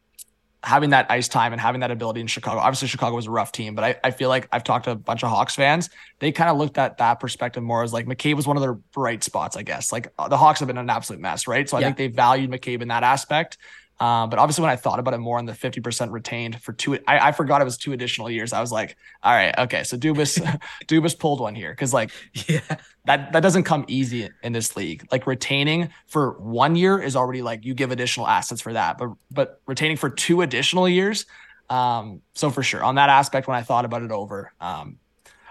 [0.63, 2.59] having that ice time and having that ability in Chicago.
[2.59, 4.95] Obviously, Chicago was a rough team, but I, I feel like I've talked to a
[4.95, 5.89] bunch of Hawks fans.
[6.19, 8.73] They kind of looked at that perspective more as like McCabe was one of their
[8.73, 9.91] bright spots, I guess.
[9.91, 11.69] Like uh, the Hawks have been an absolute mess, right?
[11.69, 11.87] So I yeah.
[11.87, 13.57] think they valued McCabe in that aspect.
[13.99, 16.95] Uh, but obviously, when I thought about it more on the 50% retained for two,
[17.05, 18.53] I, I forgot it was two additional years.
[18.53, 19.83] I was like, all right, okay.
[19.83, 20.39] So Dubas,
[20.87, 22.11] Dubas pulled one here because like,
[22.47, 22.61] Yeah.
[23.05, 25.05] that that doesn't come easy in this league.
[25.11, 29.09] Like retaining for one year is already like you give additional assets for that, but
[29.31, 31.25] but retaining for two additional years,
[31.69, 34.97] um, so for sure on that aspect, when I thought about it over, um,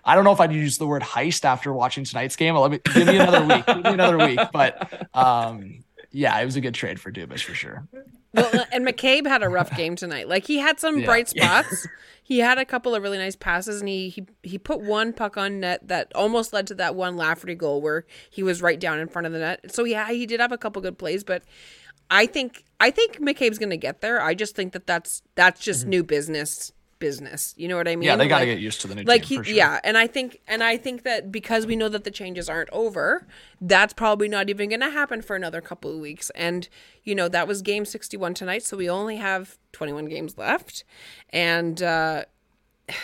[0.04, 2.54] I don't know if I'd use the word heist after watching tonight's game.
[2.56, 6.56] Let me give me another week, give me another week, but um, yeah, it was
[6.56, 7.86] a good trade for Dubas for sure.
[8.34, 10.28] Well, uh, and McCabe had a rough game tonight.
[10.28, 11.06] Like he had some Yeah.
[11.06, 11.86] bright spots.
[12.22, 15.36] he had a couple of really nice passes, and he, he he put one puck
[15.36, 18.98] on net that almost led to that one Lafferty goal where he was right down
[18.98, 19.74] in front of the net.
[19.74, 21.42] So yeah, he did have a couple good plays, but
[22.10, 24.20] I think I think McCabe's going to get there.
[24.20, 25.90] I just think that that's that's just mm-hmm.
[25.90, 27.54] new business business.
[27.56, 28.06] You know what I mean?
[28.06, 29.54] Yeah, they got to Like- get used to the new like team he for sure.
[29.54, 32.70] yeah and i think and i think that because we know that the changes aren't
[32.70, 33.26] over
[33.60, 36.68] that's probably not even going to happen for another couple of weeks and
[37.04, 40.84] you know that was game 61 tonight so we only have 21 games left
[41.30, 42.24] and uh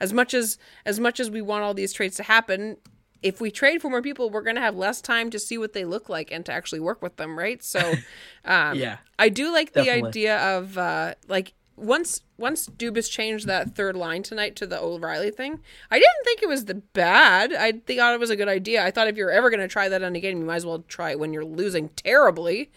[0.00, 2.76] as much as as much as we want all these trades to happen
[3.20, 5.72] if we trade for more people we're going to have less time to see what
[5.72, 7.80] they look like and to actually work with them right so
[8.44, 8.98] um Yeah.
[9.18, 14.22] I do like the idea of uh like once once Dubas changed that third line
[14.22, 15.60] tonight to the O'Reilly thing,
[15.90, 17.52] I didn't think it was the bad.
[17.52, 18.84] I thought it was a good idea.
[18.84, 20.66] I thought if you're ever going to try that on a game, you might as
[20.66, 22.70] well try it when you're losing terribly.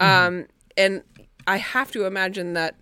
[0.00, 1.02] Um, and
[1.46, 2.78] I have to imagine that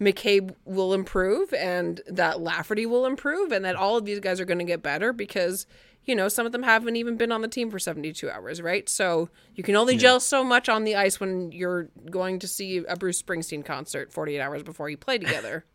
[0.00, 4.44] McCabe will improve and that Lafferty will improve and that all of these guys are
[4.44, 5.66] going to get better because
[6.06, 8.88] you know some of them haven't even been on the team for 72 hours right?
[8.88, 12.78] So you can only gel so much on the ice when you're going to see
[12.78, 15.64] a bruce springsteen concert 48 hours before you play together.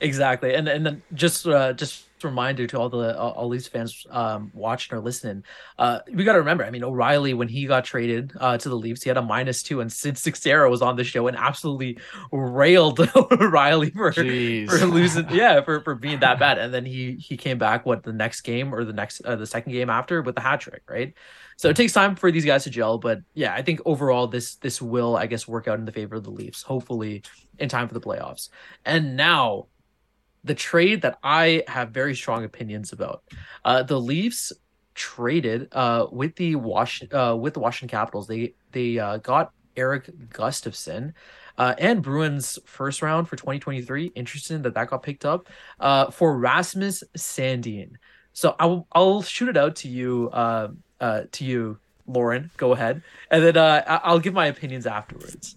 [0.00, 0.54] Exactly.
[0.54, 4.96] And and then just uh just reminder to all the all, these fans um watching
[4.96, 5.44] or listening
[5.78, 8.76] uh we got to remember i mean o'reilly when he got traded uh to the
[8.76, 11.98] leafs he had a minus two and sid seixeiro was on the show and absolutely
[12.32, 14.68] railed o'reilly for Jeez.
[14.68, 16.58] for losing yeah for for being that bad.
[16.58, 19.46] And then he he came back what the next game or the next uh, the
[19.46, 21.14] second game after with the hat trick right?
[21.56, 24.56] So it takes time for these guys to gel but yeah i think overall this
[24.56, 27.22] this will i guess work out in the favor of the leafs hopefully
[27.58, 28.48] in time for the playoffs.
[28.84, 29.66] And now
[30.44, 33.22] the trade that i have very strong opinions about
[33.64, 34.52] uh the leafs
[34.94, 40.10] traded uh with the wash uh with the washington capitals they they uh got erik
[40.30, 41.12] gustafsson
[41.56, 44.06] uh, and Bruins first round for 2023.
[44.16, 47.92] Interesting that that got picked up uh, for Rasmus Sandin.
[48.32, 51.78] So I'll I'll shoot it out to you, to you,
[52.08, 52.50] Lauren.
[52.56, 55.56] Go ahead, and then I'll give my opinions afterwards.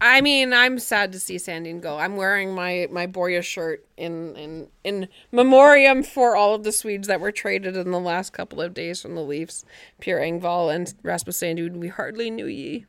[0.00, 1.98] I mean i'm sad to see sandin go.
[1.98, 7.06] I'm wearing my my borje shirt in in in memoriam for all of the swedes
[7.08, 9.64] that were traded in the last couple of days from the leafs
[10.00, 12.86] pierre engvall and rasmus sandin we hardly knew ye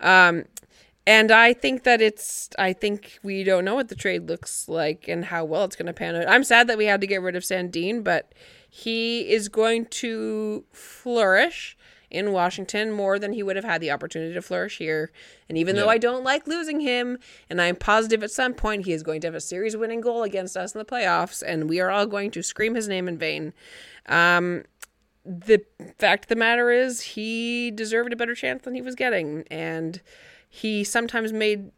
[0.00, 0.44] um
[1.06, 5.08] and I think that it's, I think we don't know what the trade looks like
[5.08, 6.28] and how well it's going to pan out.
[6.28, 8.32] I'm sad that we had to get rid of Sandin, but
[8.70, 11.76] he is going to flourish
[12.12, 15.10] in Washington more than he would have had the opportunity to flourish here.
[15.48, 18.92] And even though I don't like losing him, and I'm positive at some point he
[18.92, 21.80] is going to have a series winning goal against us in the playoffs, and we
[21.80, 23.54] are all going to scream his name in vain.
[24.06, 24.64] Um,
[25.24, 25.64] the
[25.98, 30.02] fact of the matter is he deserved a better chance than he was getting and
[30.48, 31.70] he sometimes made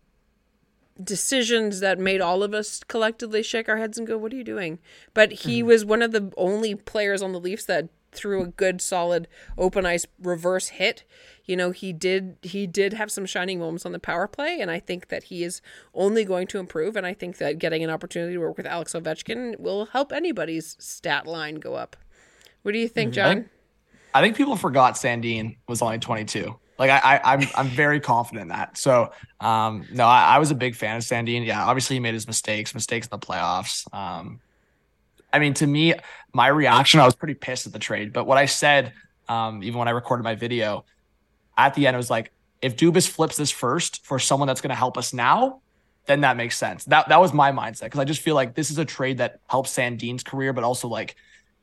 [1.03, 4.45] decisions that made all of us collectively shake our heads and go what are you
[4.45, 4.79] doing
[5.13, 8.81] but he was one of the only players on the leafs that threw a good
[8.81, 11.05] solid open ice reverse hit
[11.45, 14.71] you know he did he did have some shining moments on the power play and
[14.71, 15.61] i think that he is
[15.93, 18.93] only going to improve and i think that getting an opportunity to work with alex
[18.93, 21.97] ovechkin will help anybody's stat line go up
[22.63, 23.49] what do you think john
[24.15, 26.57] I think people forgot Sandin was only 22.
[26.79, 28.77] Like I, I I'm I'm very confident in that.
[28.79, 31.45] So um no, I, I was a big fan of Sandin.
[31.45, 33.93] Yeah, obviously he made his mistakes, mistakes in the playoffs.
[33.93, 34.41] Um
[35.35, 35.95] I mean to me,
[36.33, 38.13] my reaction, I was pretty pissed at the trade.
[38.13, 38.93] But what I said,
[39.29, 40.85] um, even when I recorded my video,
[41.59, 42.31] at the end, it was like,
[42.63, 45.61] if Dubas flips this first for someone that's gonna help us now,
[46.07, 46.85] then that makes sense.
[46.85, 49.41] That that was my mindset because I just feel like this is a trade that
[49.51, 51.17] helps Sandin's career, but also like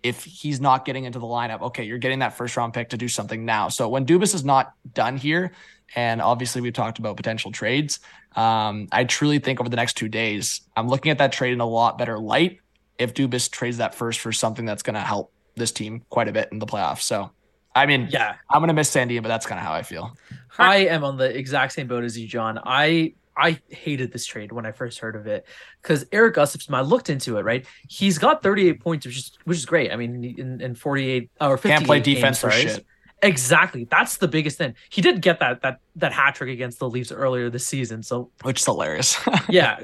[0.03, 2.97] if he's not getting into the lineup, okay, you're getting that first round pick to
[2.97, 3.69] do something now.
[3.69, 5.53] So when Dubas is not done here,
[5.95, 7.99] and obviously we've talked about potential trades,
[8.35, 11.61] um, I truly think over the next two days, I'm looking at that trade in
[11.61, 12.59] a lot better light
[12.97, 16.31] if Dubas trades that first for something that's going to help this team quite a
[16.31, 17.01] bit in the playoffs.
[17.01, 17.31] So,
[17.75, 20.15] I mean, Yeah, I'm going to miss Sandy, but that's kind of how I feel.
[20.57, 22.59] I am on the exact same boat as you, John.
[22.63, 25.47] I I hated this trade when I first heard of it
[25.81, 26.73] because Erik Gustafsson.
[26.75, 27.43] I looked into it.
[27.43, 29.91] Right, he's got 38 points, which is which is great.
[29.91, 32.63] I mean, in, in 48 or 58 Can't play games, defense for sorry.
[32.63, 32.85] shit.
[33.23, 33.85] Exactly.
[33.85, 34.73] That's the biggest thing.
[34.89, 38.01] He did get that that that hat trick against the Leafs earlier this season.
[38.01, 39.19] So which is hilarious.
[39.49, 39.81] yeah,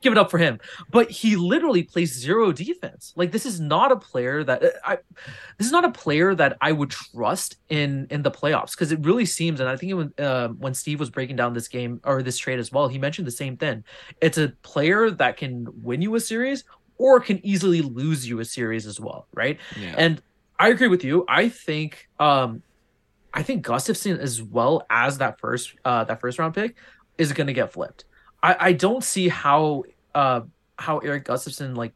[0.00, 0.58] give it up for him.
[0.90, 3.12] But he literally plays zero defense.
[3.14, 4.98] Like this is not a player that I
[5.56, 8.98] this is not a player that I would trust in in the playoffs because it
[9.04, 12.22] really seems and I think when uh, when Steve was breaking down this game or
[12.22, 13.84] this trade as well, he mentioned the same thing.
[14.20, 16.64] It's a player that can win you a series
[16.98, 19.58] or can easily lose you a series as well, right?
[19.78, 19.94] Yeah.
[19.96, 20.22] And
[20.62, 21.24] I agree with you.
[21.28, 22.62] I think um
[23.34, 26.76] I think Gustafsson as well as that first uh that first round pick
[27.18, 28.04] is gonna get flipped.
[28.42, 29.82] I, I don't see how
[30.14, 30.42] uh
[30.78, 31.94] how Erik Gustafsson like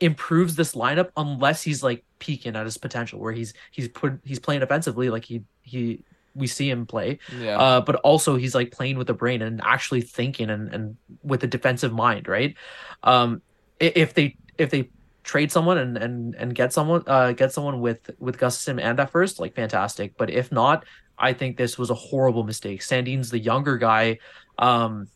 [0.00, 4.40] improves this lineup unless he's like peaking at his potential where he's he's put he's
[4.40, 6.02] playing offensively like he he
[6.34, 7.58] we see him play yeah.
[7.58, 11.42] uh but also he's like playing with the brain and actually thinking and and with
[11.42, 12.56] a defensive mind right
[13.02, 13.42] um
[13.80, 14.88] if they if they
[15.28, 19.10] trade someone and and and get someone uh get someone with with Gustafsson and that
[19.10, 20.16] first like fantastic.
[20.16, 20.86] But if not
[21.18, 22.80] I think this was a horrible mistake.
[22.80, 24.20] Sandin's the younger guy.
[24.56, 25.08] Um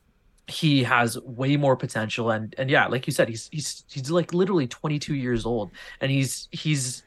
[0.48, 2.30] he has way more potential.
[2.30, 5.70] And and yeah like you said he's he's he's like literally 22 years old.
[6.02, 7.04] And he's he's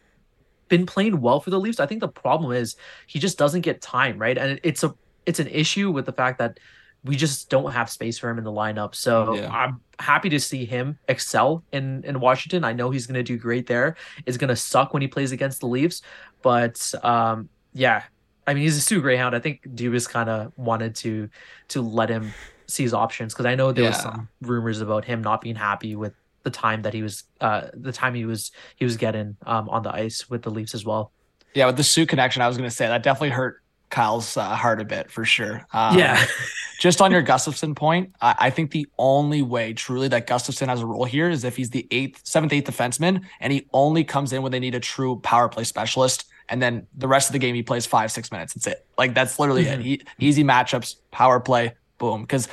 [0.68, 1.80] been playing well for the Leafs.
[1.80, 2.76] I think the problem is
[3.06, 4.36] he just doesn't get time right?
[4.36, 4.96] And it's a
[5.28, 6.60] it's an issue with the fact that
[7.06, 8.96] we just don't have space for him in the lineup.
[8.96, 9.50] So Yeah.
[9.50, 12.64] I'm happy to see him excel in in Washington.
[12.64, 13.96] I know he's going to do great there.
[14.26, 16.02] It's going to suck when he plays against the Leafs
[16.42, 18.04] but um yeah.
[18.48, 19.36] I mean he's a Soo Greyhound.
[19.36, 21.30] I think Dubas kind of wanted to
[21.70, 22.34] to let him
[22.68, 25.96] see his options because I know there was some rumors about him not being happy
[25.96, 29.68] with the time that he was uh the time he was he was getting um
[29.70, 31.12] on the ice with the Leafs as well.
[31.56, 34.56] yeah, with the Soo connection, I was going to say that definitely hurt Kyle's uh,
[34.56, 35.66] heart a bit for sure.
[35.72, 36.24] Um, yeah.
[36.80, 40.82] just on your Gustafsson point, I, I think the only way truly that Gustafsson has
[40.82, 44.34] a role here is if he's the eighth, seventh, eighth defenseman, and he only comes
[44.34, 47.40] in when they need a true power play specialist, and then the rest of the
[47.40, 48.54] game he plays five, six minutes.
[48.54, 48.86] That's it.
[48.98, 49.80] Like that's literally it.
[49.80, 49.84] Mhm.
[49.84, 52.22] He, easy matchups, power play, boom.
[52.22, 52.48] Because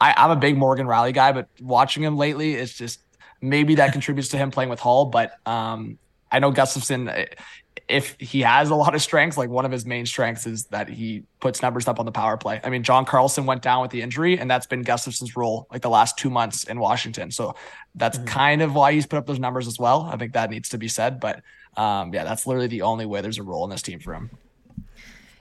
[0.00, 3.00] I'm a big Morgan Rielly guy, but watching him lately, it's just
[3.40, 5.06] maybe that contributes to him playing with Holl.
[5.06, 5.98] But um,
[6.30, 7.26] I know Gustafsson, eh,
[7.88, 10.88] if he has a lot of strengths, like one of his main strengths is that
[10.88, 12.60] he puts numbers up on the power play.
[12.64, 15.82] I mean, John Carlson went down with the injury, and that's been Gustafsson's role like
[15.82, 17.30] the last two months in Washington.
[17.30, 17.54] So
[17.94, 18.26] that's Mhm.
[18.26, 20.08] kind of why he's put up those numbers as well.
[20.10, 21.20] I think that needs to be said.
[21.20, 21.42] But
[21.76, 24.30] um, yeah, that's literally the only way there's a role in this team for him.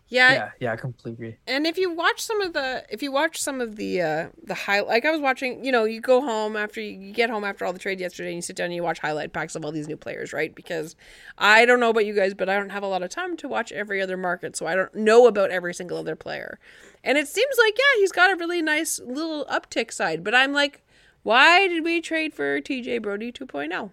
[0.10, 3.62] Yeah, yeah, yeah, completely and if you watch some of the if you watch some
[3.62, 6.80] of the uh the high like i was watching you know you go home after
[6.80, 8.84] you, you get home after all the trade yesterday and you sit down and you
[8.84, 10.96] watch highlight packs of all these new players right because
[11.38, 13.48] i don't know about you guys but i don't have a lot of time to
[13.48, 16.60] watch every other market so i don't know about every single other player
[17.04, 20.54] and it seems like yeah he's got a really nice little uptick side but i'm
[20.54, 20.84] like
[21.24, 23.46] why did we trade for tj brodie oh?
[23.46, 23.90] 2.0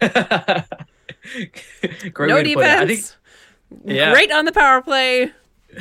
[2.12, 2.66] Great no way to put it.
[2.66, 3.16] I think defense
[3.84, 4.12] Yeah.
[4.12, 5.32] great on the power play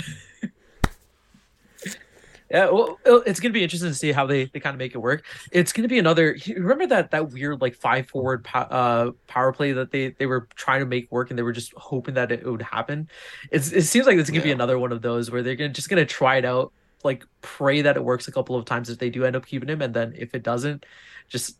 [2.51, 4.97] Yeah, well, it's gonna be interesting to see how they, they kind of make it
[4.97, 5.23] work.
[5.51, 6.35] It's gonna be another.
[6.47, 10.47] Remember that that weird like five forward po- uh, power play that they they were
[10.55, 13.07] trying to make work and they were just hoping that it would happen.
[13.51, 15.89] It's it seems like it's gonna be another one of those where they're gonna just
[15.89, 16.73] gonna try it out,
[17.03, 19.69] like pray that it works a couple of times if they do end up keeping
[19.69, 20.87] him, and then if it doesn't,
[21.27, 21.55] just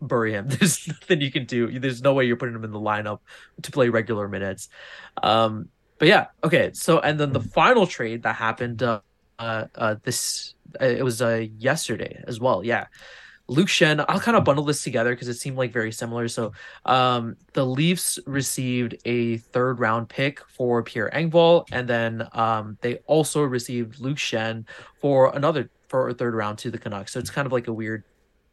[0.00, 0.48] bury him.
[0.48, 1.78] There's nothing you can do.
[1.78, 3.20] There's no way you're putting him in the lineup
[3.62, 4.68] to play regular minutes.
[5.22, 5.68] Um,
[5.98, 6.70] but yeah, okay.
[6.74, 8.82] So and then the final trade that happened.
[8.82, 9.00] Uh,
[9.38, 12.86] uh, uh this uh, it was uh yesterday as well yeah
[13.48, 16.52] luke schenn i'll kind of bundle this together because it seemed like very similar so
[16.84, 22.96] um the leafs received a third round pick for pierre engvall and then um they
[23.06, 24.64] also received luke schenn
[25.00, 27.72] for another for a third round to the canucks so it's kind of like a
[27.72, 28.02] weird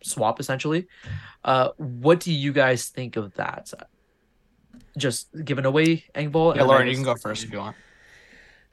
[0.04, 0.86] swap essentially
[1.46, 3.72] uh what do you guys think of that
[4.98, 7.76] just giving away engvall Yeah, Lauren, you can go first if you want.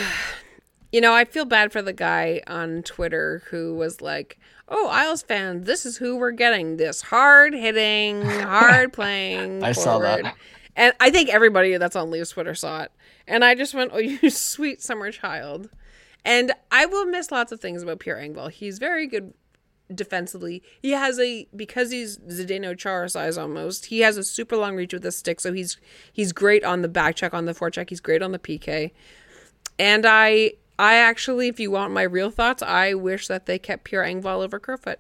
[0.91, 4.39] You know, I feel bad for the guy on Twitter who was like,
[4.69, 6.79] "Oh, Isles fans, this is who we're getting.
[6.79, 10.35] This hard hitting, hard playing." I saw that.
[10.77, 12.93] And I think everybody that's on Leafs Twitter saw it.
[13.27, 15.69] And I just went, "Oh, you sweet summer child."
[16.25, 18.51] And I will miss lots of things about Pierre Engvall.
[18.51, 19.35] He's very good
[19.95, 20.62] defensively.
[20.82, 23.86] He has a because he's Zdeno Chara size almost.
[23.86, 25.78] He has a super long reach with his stick, so he's
[26.12, 27.89] he's great on the back check, on the forecheck.
[27.89, 28.93] He's great on the PK.
[29.78, 33.84] And I I actually, if you want my real thoughts, I wish that they kept
[33.84, 34.99] Pierre Engvall over Kerfoot.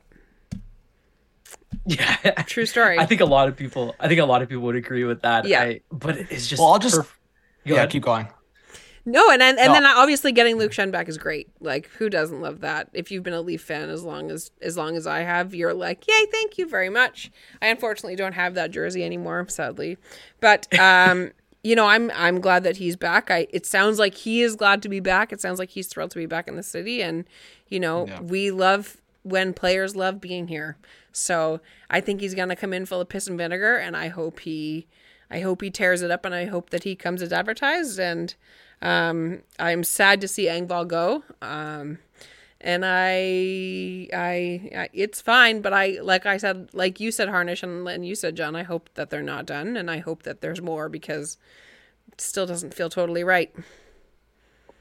[1.86, 2.16] yeah
[2.46, 2.98] True story.
[2.98, 3.94] I think a lot of people.
[4.00, 5.44] I think a lot of people would agree with that.
[5.46, 5.62] Yeah.
[5.62, 6.60] I, but it's just.
[6.60, 7.12] Well, I'll just- perf-
[7.64, 7.90] yeah, ahead.
[7.90, 8.28] keep going.
[9.10, 9.72] No, and and, and No.
[9.74, 11.48] then obviously getting Luke Schenn back is great.
[11.60, 12.88] Like who doesn't love that?
[12.92, 15.74] If you've been a Leaf fan as long as as long as I have, you're
[15.74, 17.30] like, yay, thank you very much.
[17.62, 19.98] I unfortunately don't have that jersey anymore, sadly,
[20.40, 21.30] but um.
[21.64, 23.30] you know, I'm I'm glad that he's back.
[23.30, 25.32] I it sounds like he is glad to be back.
[25.32, 27.24] It sounds like he's thrilled to be back in the city and
[27.68, 28.20] you know, Yeah.
[28.20, 30.76] we love when players love being here.
[31.12, 34.08] So, I think he's going to come in full of piss and vinegar and I
[34.08, 34.86] hope he
[35.30, 38.34] I hope he tears it up and I hope that he comes as advertised and
[38.82, 41.24] um I'm sad to see Engvall go.
[41.42, 41.98] Um
[42.60, 45.60] and I, I, I, it's fine.
[45.60, 48.56] But I, like I said, like you said, Harnish, and, and you said, John.
[48.56, 51.38] I hope that they're not done, and I hope that there's more because
[52.12, 53.54] it still doesn't feel totally right.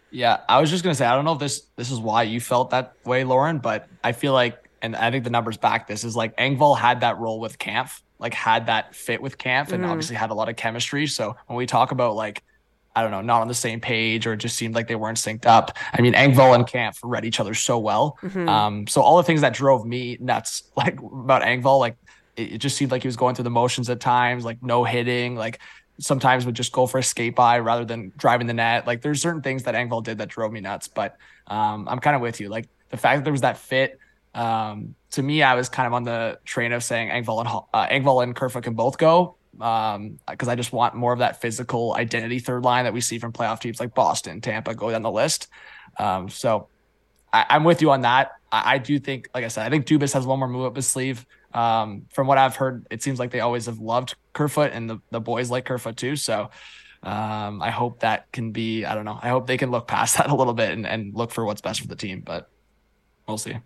[0.10, 2.40] Yeah, I was just gonna say I don't know if this this is why you
[2.40, 6.04] felt that way, Lauren, but I feel like, and I think the numbers back this
[6.04, 9.84] is like Engvall had that role with Kampf, like had that fit with Kampf, and
[9.84, 9.90] Mhm.
[9.90, 11.08] obviously had a lot of chemistry.
[11.08, 12.42] So when we talk about like,
[12.98, 15.20] I don't know, not on the same page or it just seemed like they weren't
[15.20, 15.78] synced up.
[15.94, 18.18] I mean, Engvall and Kampf read each other so well.
[18.24, 18.50] Mhm.
[18.50, 21.96] Um, so all the things that drove me nuts, like about Engvall, like
[22.36, 24.84] it, it just seemed like he was going through the motions at times, like no
[24.84, 25.60] hitting, like
[26.00, 28.88] sometimes would just go for a skate by rather than driving the net.
[28.88, 32.16] Like there's certain things that Engvall did that drove me nuts, but um, I'm kind
[32.16, 32.50] of with you.
[32.50, 34.00] Like the fact that there was that fit,
[34.34, 37.88] um, to me, I was kind of on the train of saying Engvall and uh,
[37.88, 39.37] Engvall and Kerfoot can both go.
[39.60, 43.18] Um, because I just want more of that physical identity third line that we see
[43.18, 45.48] from playoff teams like Boston, Tampa, go down the list.
[45.98, 46.68] Um, so
[47.34, 48.32] I, I'm with you on that.
[48.52, 50.76] I, I do think, like I said, I think Dubas has one more move up
[50.76, 51.26] his sleeve.
[51.54, 55.00] Um, from what I've heard, it seems like they always have loved Kerfoot and the,
[55.12, 56.16] the boys like Kerfoot too.
[56.16, 56.50] So
[57.04, 60.18] um, I hope that can be, I don't know, I hope they can look past
[60.18, 62.50] that a little bit and, and look for what's best for the team, but
[63.28, 63.58] we'll see.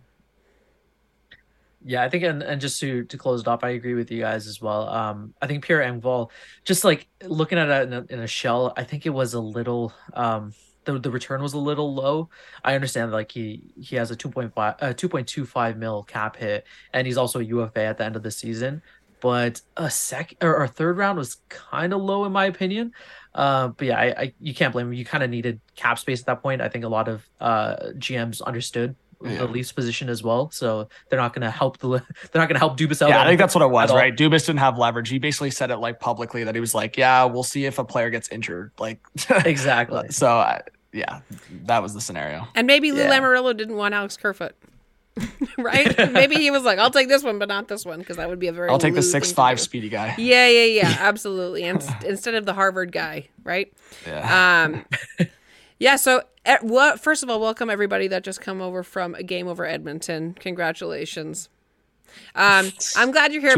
[1.83, 4.19] Yeah, I think, and, and just to to close it off, I agree with you
[4.19, 4.87] guys as well.
[4.87, 6.29] Um, I think Pierre Engvall,
[6.63, 9.39] just like looking at it in a, in a shell, I think it was a
[9.39, 10.53] little, um,
[10.85, 12.29] the the return was a little low.
[12.63, 15.77] I understand like he he has a two point five, uh, two point two five
[15.77, 18.83] mil cap hit, and he's also a UFA at the end of the season.
[19.19, 22.91] But a sec or, or third round was kind of low in my opinion.
[23.33, 24.93] Uh, but yeah, I, I you can't blame him.
[24.93, 26.61] You kind of needed cap space at that point.
[26.61, 29.37] I think a lot of uh GMs understood Yeah.
[29.39, 31.87] the Leafs position as well, so they're not going to help the
[32.31, 33.09] they're not going to help Dubas out.
[33.09, 33.95] Yeah, I think that's what it was, right?
[33.95, 33.97] all.
[33.97, 34.15] right?
[34.15, 35.09] Dubas didn't have leverage.
[35.09, 37.83] He basically said it like publicly that he was like, yeah, we'll see if a
[37.83, 38.71] player gets injured.
[38.79, 38.99] Like,
[39.45, 40.09] exactly.
[40.09, 40.61] so I,
[40.93, 41.21] yeah,
[41.65, 42.47] that was the scenario.
[42.55, 43.09] And maybe Lou Yeah.
[43.19, 44.55] Lamoriello didn't want Alex Kerfoot,
[45.57, 46.11] right?
[46.11, 48.39] maybe he was like, "I'll take this one, but not this one," because that would
[48.39, 48.69] be a very.
[48.69, 50.15] I'll take the six five speedy guy.
[50.17, 51.63] Yeah, yeah, yeah, absolutely.
[51.63, 53.71] And instead of the Harvard guy, right?
[54.05, 54.63] Yeah.
[55.19, 55.27] Um,
[55.81, 55.95] yeah.
[55.95, 56.99] So, eh, what?
[56.99, 60.35] First of all, welcome everybody that just come over from a game over Edmonton.
[60.39, 61.49] Congratulations.
[62.35, 63.53] Um, I'm glad you're here.
[63.53, 63.57] Please,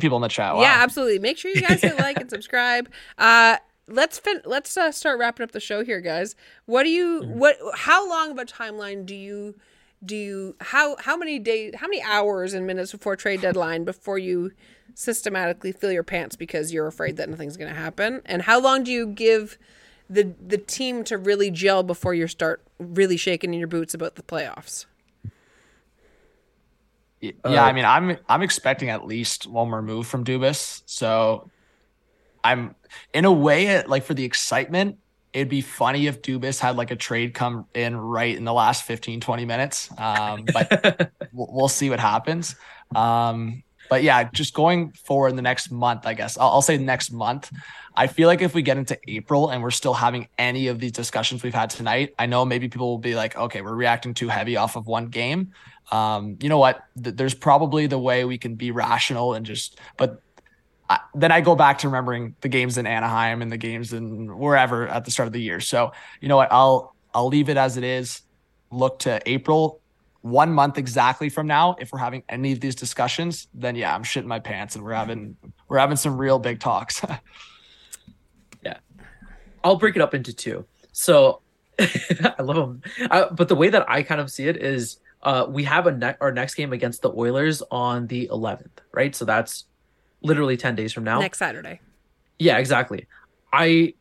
[0.00, 0.54] people in the chat.
[0.54, 0.62] Wow.
[0.62, 1.18] yeah, absolutely.
[1.18, 2.88] Make sure you guys hit like and subscribe.
[3.18, 6.34] Uh, let's fin- let's uh, start wrapping up the show here, guys.
[6.64, 7.58] What do you what?
[7.74, 9.54] How long of a timeline do you
[10.02, 14.16] do you how how many days how many hours and minutes before trade deadline before
[14.16, 14.50] you
[14.94, 18.22] systematically fill your pants because you're afraid that nothing's going to happen?
[18.24, 19.58] And how long do you give
[20.10, 24.16] the the team to really gel before you start really shaking in your boots about
[24.16, 24.84] the playoffs?
[27.22, 30.82] Y- Uh, Yeah, I mean, I'm I'm expecting at least one more move from Dubas.
[30.86, 31.50] So
[32.42, 32.74] I'm
[33.14, 34.98] in a way it- like for the excitement,
[35.32, 38.84] it'd be funny if Dubas had like a trade come in right in the last
[38.84, 39.90] 15 20 minutes.
[39.98, 42.56] Um, but we'll, we'll see what happens.
[42.96, 46.78] Um, but yeah, just going forward in the next month, I guess I'll, I'll say
[46.78, 47.52] next month.
[47.96, 50.92] I feel like if we get into April and we're still having any of these
[50.92, 54.28] discussions we've had tonight, I know maybe people will be like, okay, we're reacting too
[54.28, 55.52] heavy off of one game.
[55.90, 56.84] Um, you know what?
[57.02, 60.22] Th- there's probably the way we can be rational and just, but
[60.88, 64.38] I, then I go back to remembering the games in Anaheim and the games in
[64.38, 65.58] wherever at the start of the year.
[65.58, 66.52] So you know what?
[66.52, 68.22] I'll I'll leave it as it is.
[68.70, 69.79] Look to April,
[70.22, 71.76] one month exactly from now.
[71.78, 74.94] If we're having any of these discussions, then yeah, I'm shitting my pants and we're
[74.94, 75.36] having
[75.68, 77.02] we're having some real big talks.
[78.62, 78.76] Yeah.
[79.64, 80.66] I'll break it up into two.
[80.92, 81.40] So
[81.78, 85.46] I love them, uh, but the way that I kind of see it is, uh,
[85.48, 89.14] we have a ne- our next game against the Oilers on the 11th, right?
[89.14, 89.64] So that's
[90.20, 91.20] literally 10 days from now.
[91.20, 91.80] Next Saturday.
[92.38, 93.06] Yeah, exactly.
[93.50, 93.94] I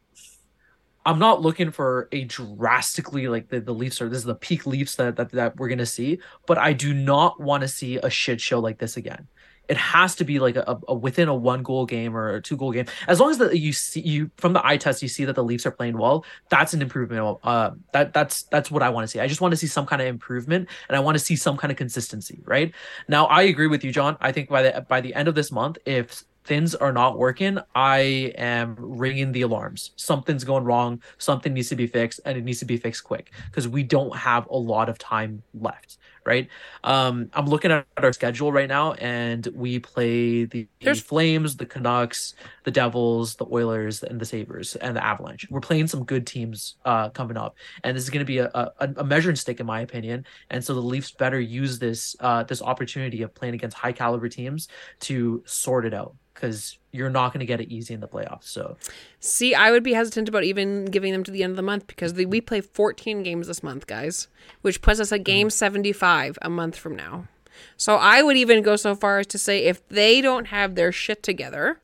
[1.06, 4.66] I'm not looking for a drastically like the, the Leafs are this is the peak
[4.66, 8.10] Leafs that, that that we're gonna see, but I do not want to see a
[8.10, 9.28] shit show like this again.
[9.70, 12.58] It has to be like a, a within a one goal game or a two
[12.58, 12.88] goal game.
[13.08, 15.43] As long as that you see you from the eye test, you see that the
[15.43, 16.26] Leafs are playing well.
[16.50, 17.38] That's an improvement.
[17.43, 19.20] Uh, that that's that's what I want to see.
[19.20, 21.56] I just want to see some kind of improvement, and I want to see some
[21.56, 22.41] kind of consistency.
[22.45, 22.74] Right
[23.08, 24.18] now, I agree with you, John.
[24.20, 27.60] I think by the by the end of this month, if things are not working,
[27.76, 29.92] I am ringing the alarms.
[29.96, 31.02] Something's going wrong.
[31.18, 34.16] Something needs to be fixed, and it needs to be fixed quick because we don't
[34.16, 35.98] have a lot of time left.
[36.26, 36.48] Right.
[36.84, 41.56] Um, I'm looking at our schedule right now, and we play the, the There's- Flames,
[41.56, 42.36] the Canucks,
[42.66, 45.48] the Devils, the Oilers, and the Sabres, and the Avalanche.
[45.50, 48.48] We're playing some good teams uh, coming up, and this is going to be a,
[48.54, 50.26] a, a measuring stick, in my opinion.
[50.52, 54.30] And so the Leafs better use this uh, this opportunity of playing against high caliber
[54.30, 54.68] teams
[55.02, 58.46] to sort it out because you're not going to get it easy in the playoffs.
[58.46, 58.78] So
[59.20, 61.88] See, I would be hesitant about even giving them to the end of the month
[61.88, 64.28] because the, we play 14 games this month, guys,
[64.62, 65.52] which puts us at game mm-hmm.
[65.52, 67.28] 75 a month from now.
[67.76, 70.94] So I would even go so far as to say if they don't have their
[70.94, 71.82] shit together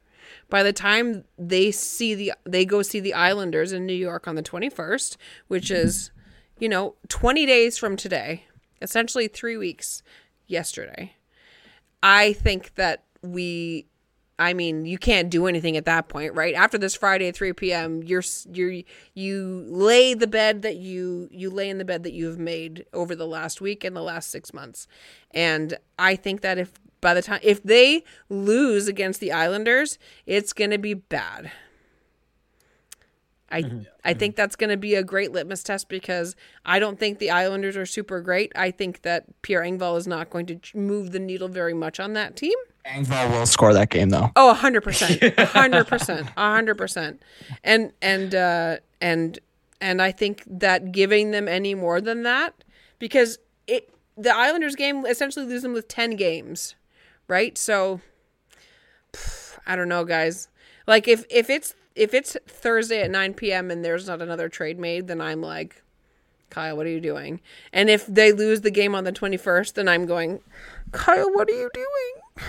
[0.50, 4.36] by the time they see the they go see the Islanders in New York on
[4.36, 6.12] the 21st, which is
[6.60, 8.46] you know 20 days from today,
[8.82, 10.02] essentially 3 weeks
[10.48, 11.16] yesterday.
[12.02, 13.88] I think that we
[14.38, 16.54] I mean, you can't do anything at that point, right?
[16.56, 18.82] After this Friday at 3 p.m., you're you're
[19.14, 23.16] you lay the bed that you you lay in the bed that you've made over
[23.16, 24.88] the last week and the last 6 months.
[25.32, 30.52] And I think that if by the time if they lose against the Islanders, it's
[30.52, 31.52] going to be bad.
[33.50, 33.82] I mm-hmm.
[34.04, 37.32] I think that's going to be a great litmus test because I don't think the
[37.32, 38.52] Islanders are super great.
[38.54, 42.14] I think that Pierre Engvall is not going to move the needle very much on
[42.14, 42.58] that team.
[42.86, 44.32] Engvall will score that game though.
[44.36, 47.22] Oh, hundred percent, hundred percent, hundred percent,
[47.64, 49.40] and and uh, and
[49.82, 52.64] and I think that giving them any more than that,
[53.00, 56.76] because it the Islanders game essentially leaves them with ten games,
[57.28, 57.58] right?
[57.58, 58.02] So
[59.66, 60.48] I don't know, guys.
[60.86, 63.72] Like if if it's if it's Thursday at nine p.m.
[63.72, 65.82] and there's not another trade made, then I'm like,
[66.52, 67.42] Kyle, what are you doing?
[67.74, 70.42] And if they lose the game on the twenty first, then I'm going,
[70.92, 72.48] Kyle, what are you doing?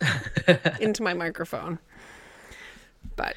[0.80, 1.78] into my microphone.
[3.16, 3.36] But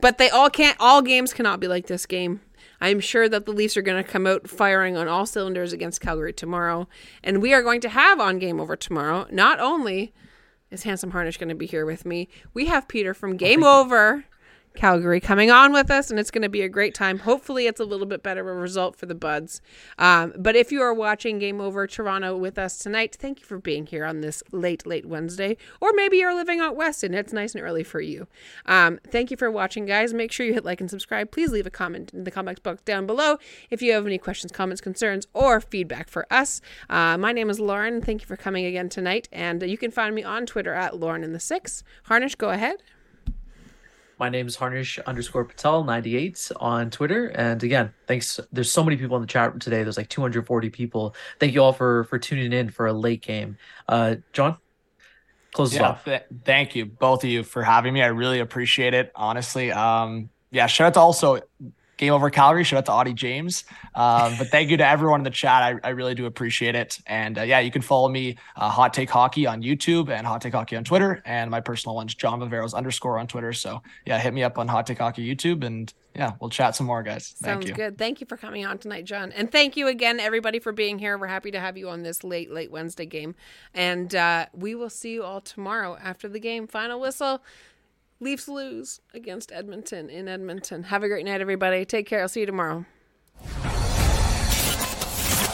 [0.00, 2.40] but they all can't all games cannot be like this game.
[2.80, 6.00] I'm sure that the Leafs are going to come out firing on all cylinders against
[6.00, 6.88] Calgary tomorrow,
[7.24, 9.26] and we are going to have on Game Over tomorrow.
[9.30, 10.12] Not only
[10.70, 13.64] is Handsome Harnish going to be here with me, we have Peter from oh, Game
[13.64, 14.24] Over
[14.74, 17.20] Calgary coming on with us, and it's going to be a great time.
[17.20, 19.60] Hopefully, it's a little bit better of a result for the Buds.
[19.98, 23.58] Um, but if you are watching Game Over Toronto with us tonight, thank you for
[23.58, 25.56] being here on this late, late Wednesday.
[25.80, 28.26] Or maybe you're living out west and it's nice and early for you.
[28.66, 30.14] Um, thank you for watching, guys.
[30.14, 31.30] Make sure you hit like and subscribe.
[31.30, 33.38] Please leave a comment in the comments box down below
[33.70, 36.60] if you have any questions, comments, concerns, or feedback for us.
[36.88, 38.00] Uh, my name is Lauren.
[38.00, 41.24] Thank you for coming again tonight, and you can find me on Twitter at Lauren
[41.24, 41.82] in the Six.
[42.04, 42.82] Harnish, go ahead.
[44.18, 47.26] My name is Harnish underscore Patel 98 on Twitter.
[47.28, 48.40] And again, thanks.
[48.52, 49.82] There's so many people in the chat room today.
[49.84, 51.14] There's like 240 people.
[51.38, 53.58] Thank you all for for tuning in for a late game.
[53.86, 54.56] Uh, John,
[55.52, 56.04] close Yeah, off.
[56.04, 58.02] th- thank you both of you for having me.
[58.02, 59.12] I really appreciate it.
[59.14, 60.66] Honestly, um, yeah.
[60.66, 61.40] Shout out to also
[61.98, 62.64] Game Over Calgary.
[62.64, 63.64] Shout out to Audie James.
[63.94, 65.62] Um, but thank you to everyone in the chat.
[65.62, 66.98] I, I really do appreciate it.
[67.06, 70.40] And uh, yeah, you can follow me uh, Hot Take Hockey on YouTube and Hot
[70.40, 73.52] Take Hockey on Twitter, and my personal one's John Viveros underscore on Twitter.
[73.52, 76.86] So yeah, hit me up on Hot Take Hockey YouTube, and yeah, we'll chat some
[76.86, 77.34] more, guys.
[77.40, 77.74] Thank Sounds you.
[77.74, 77.96] good.
[77.96, 79.30] Thank you for coming on tonight, John.
[79.32, 81.16] And thank you again, everybody, for being here.
[81.16, 83.36] We're happy to have you on this late, late Wednesday game.
[83.72, 86.66] And uh, we will see you all tomorrow after the game.
[86.66, 87.42] Final whistle.
[88.20, 90.84] Leafs lose against Edmonton in Edmonton.
[90.84, 91.84] Have a great night, everybody.
[91.84, 92.20] Take care.
[92.20, 92.84] I'll see you tomorrow.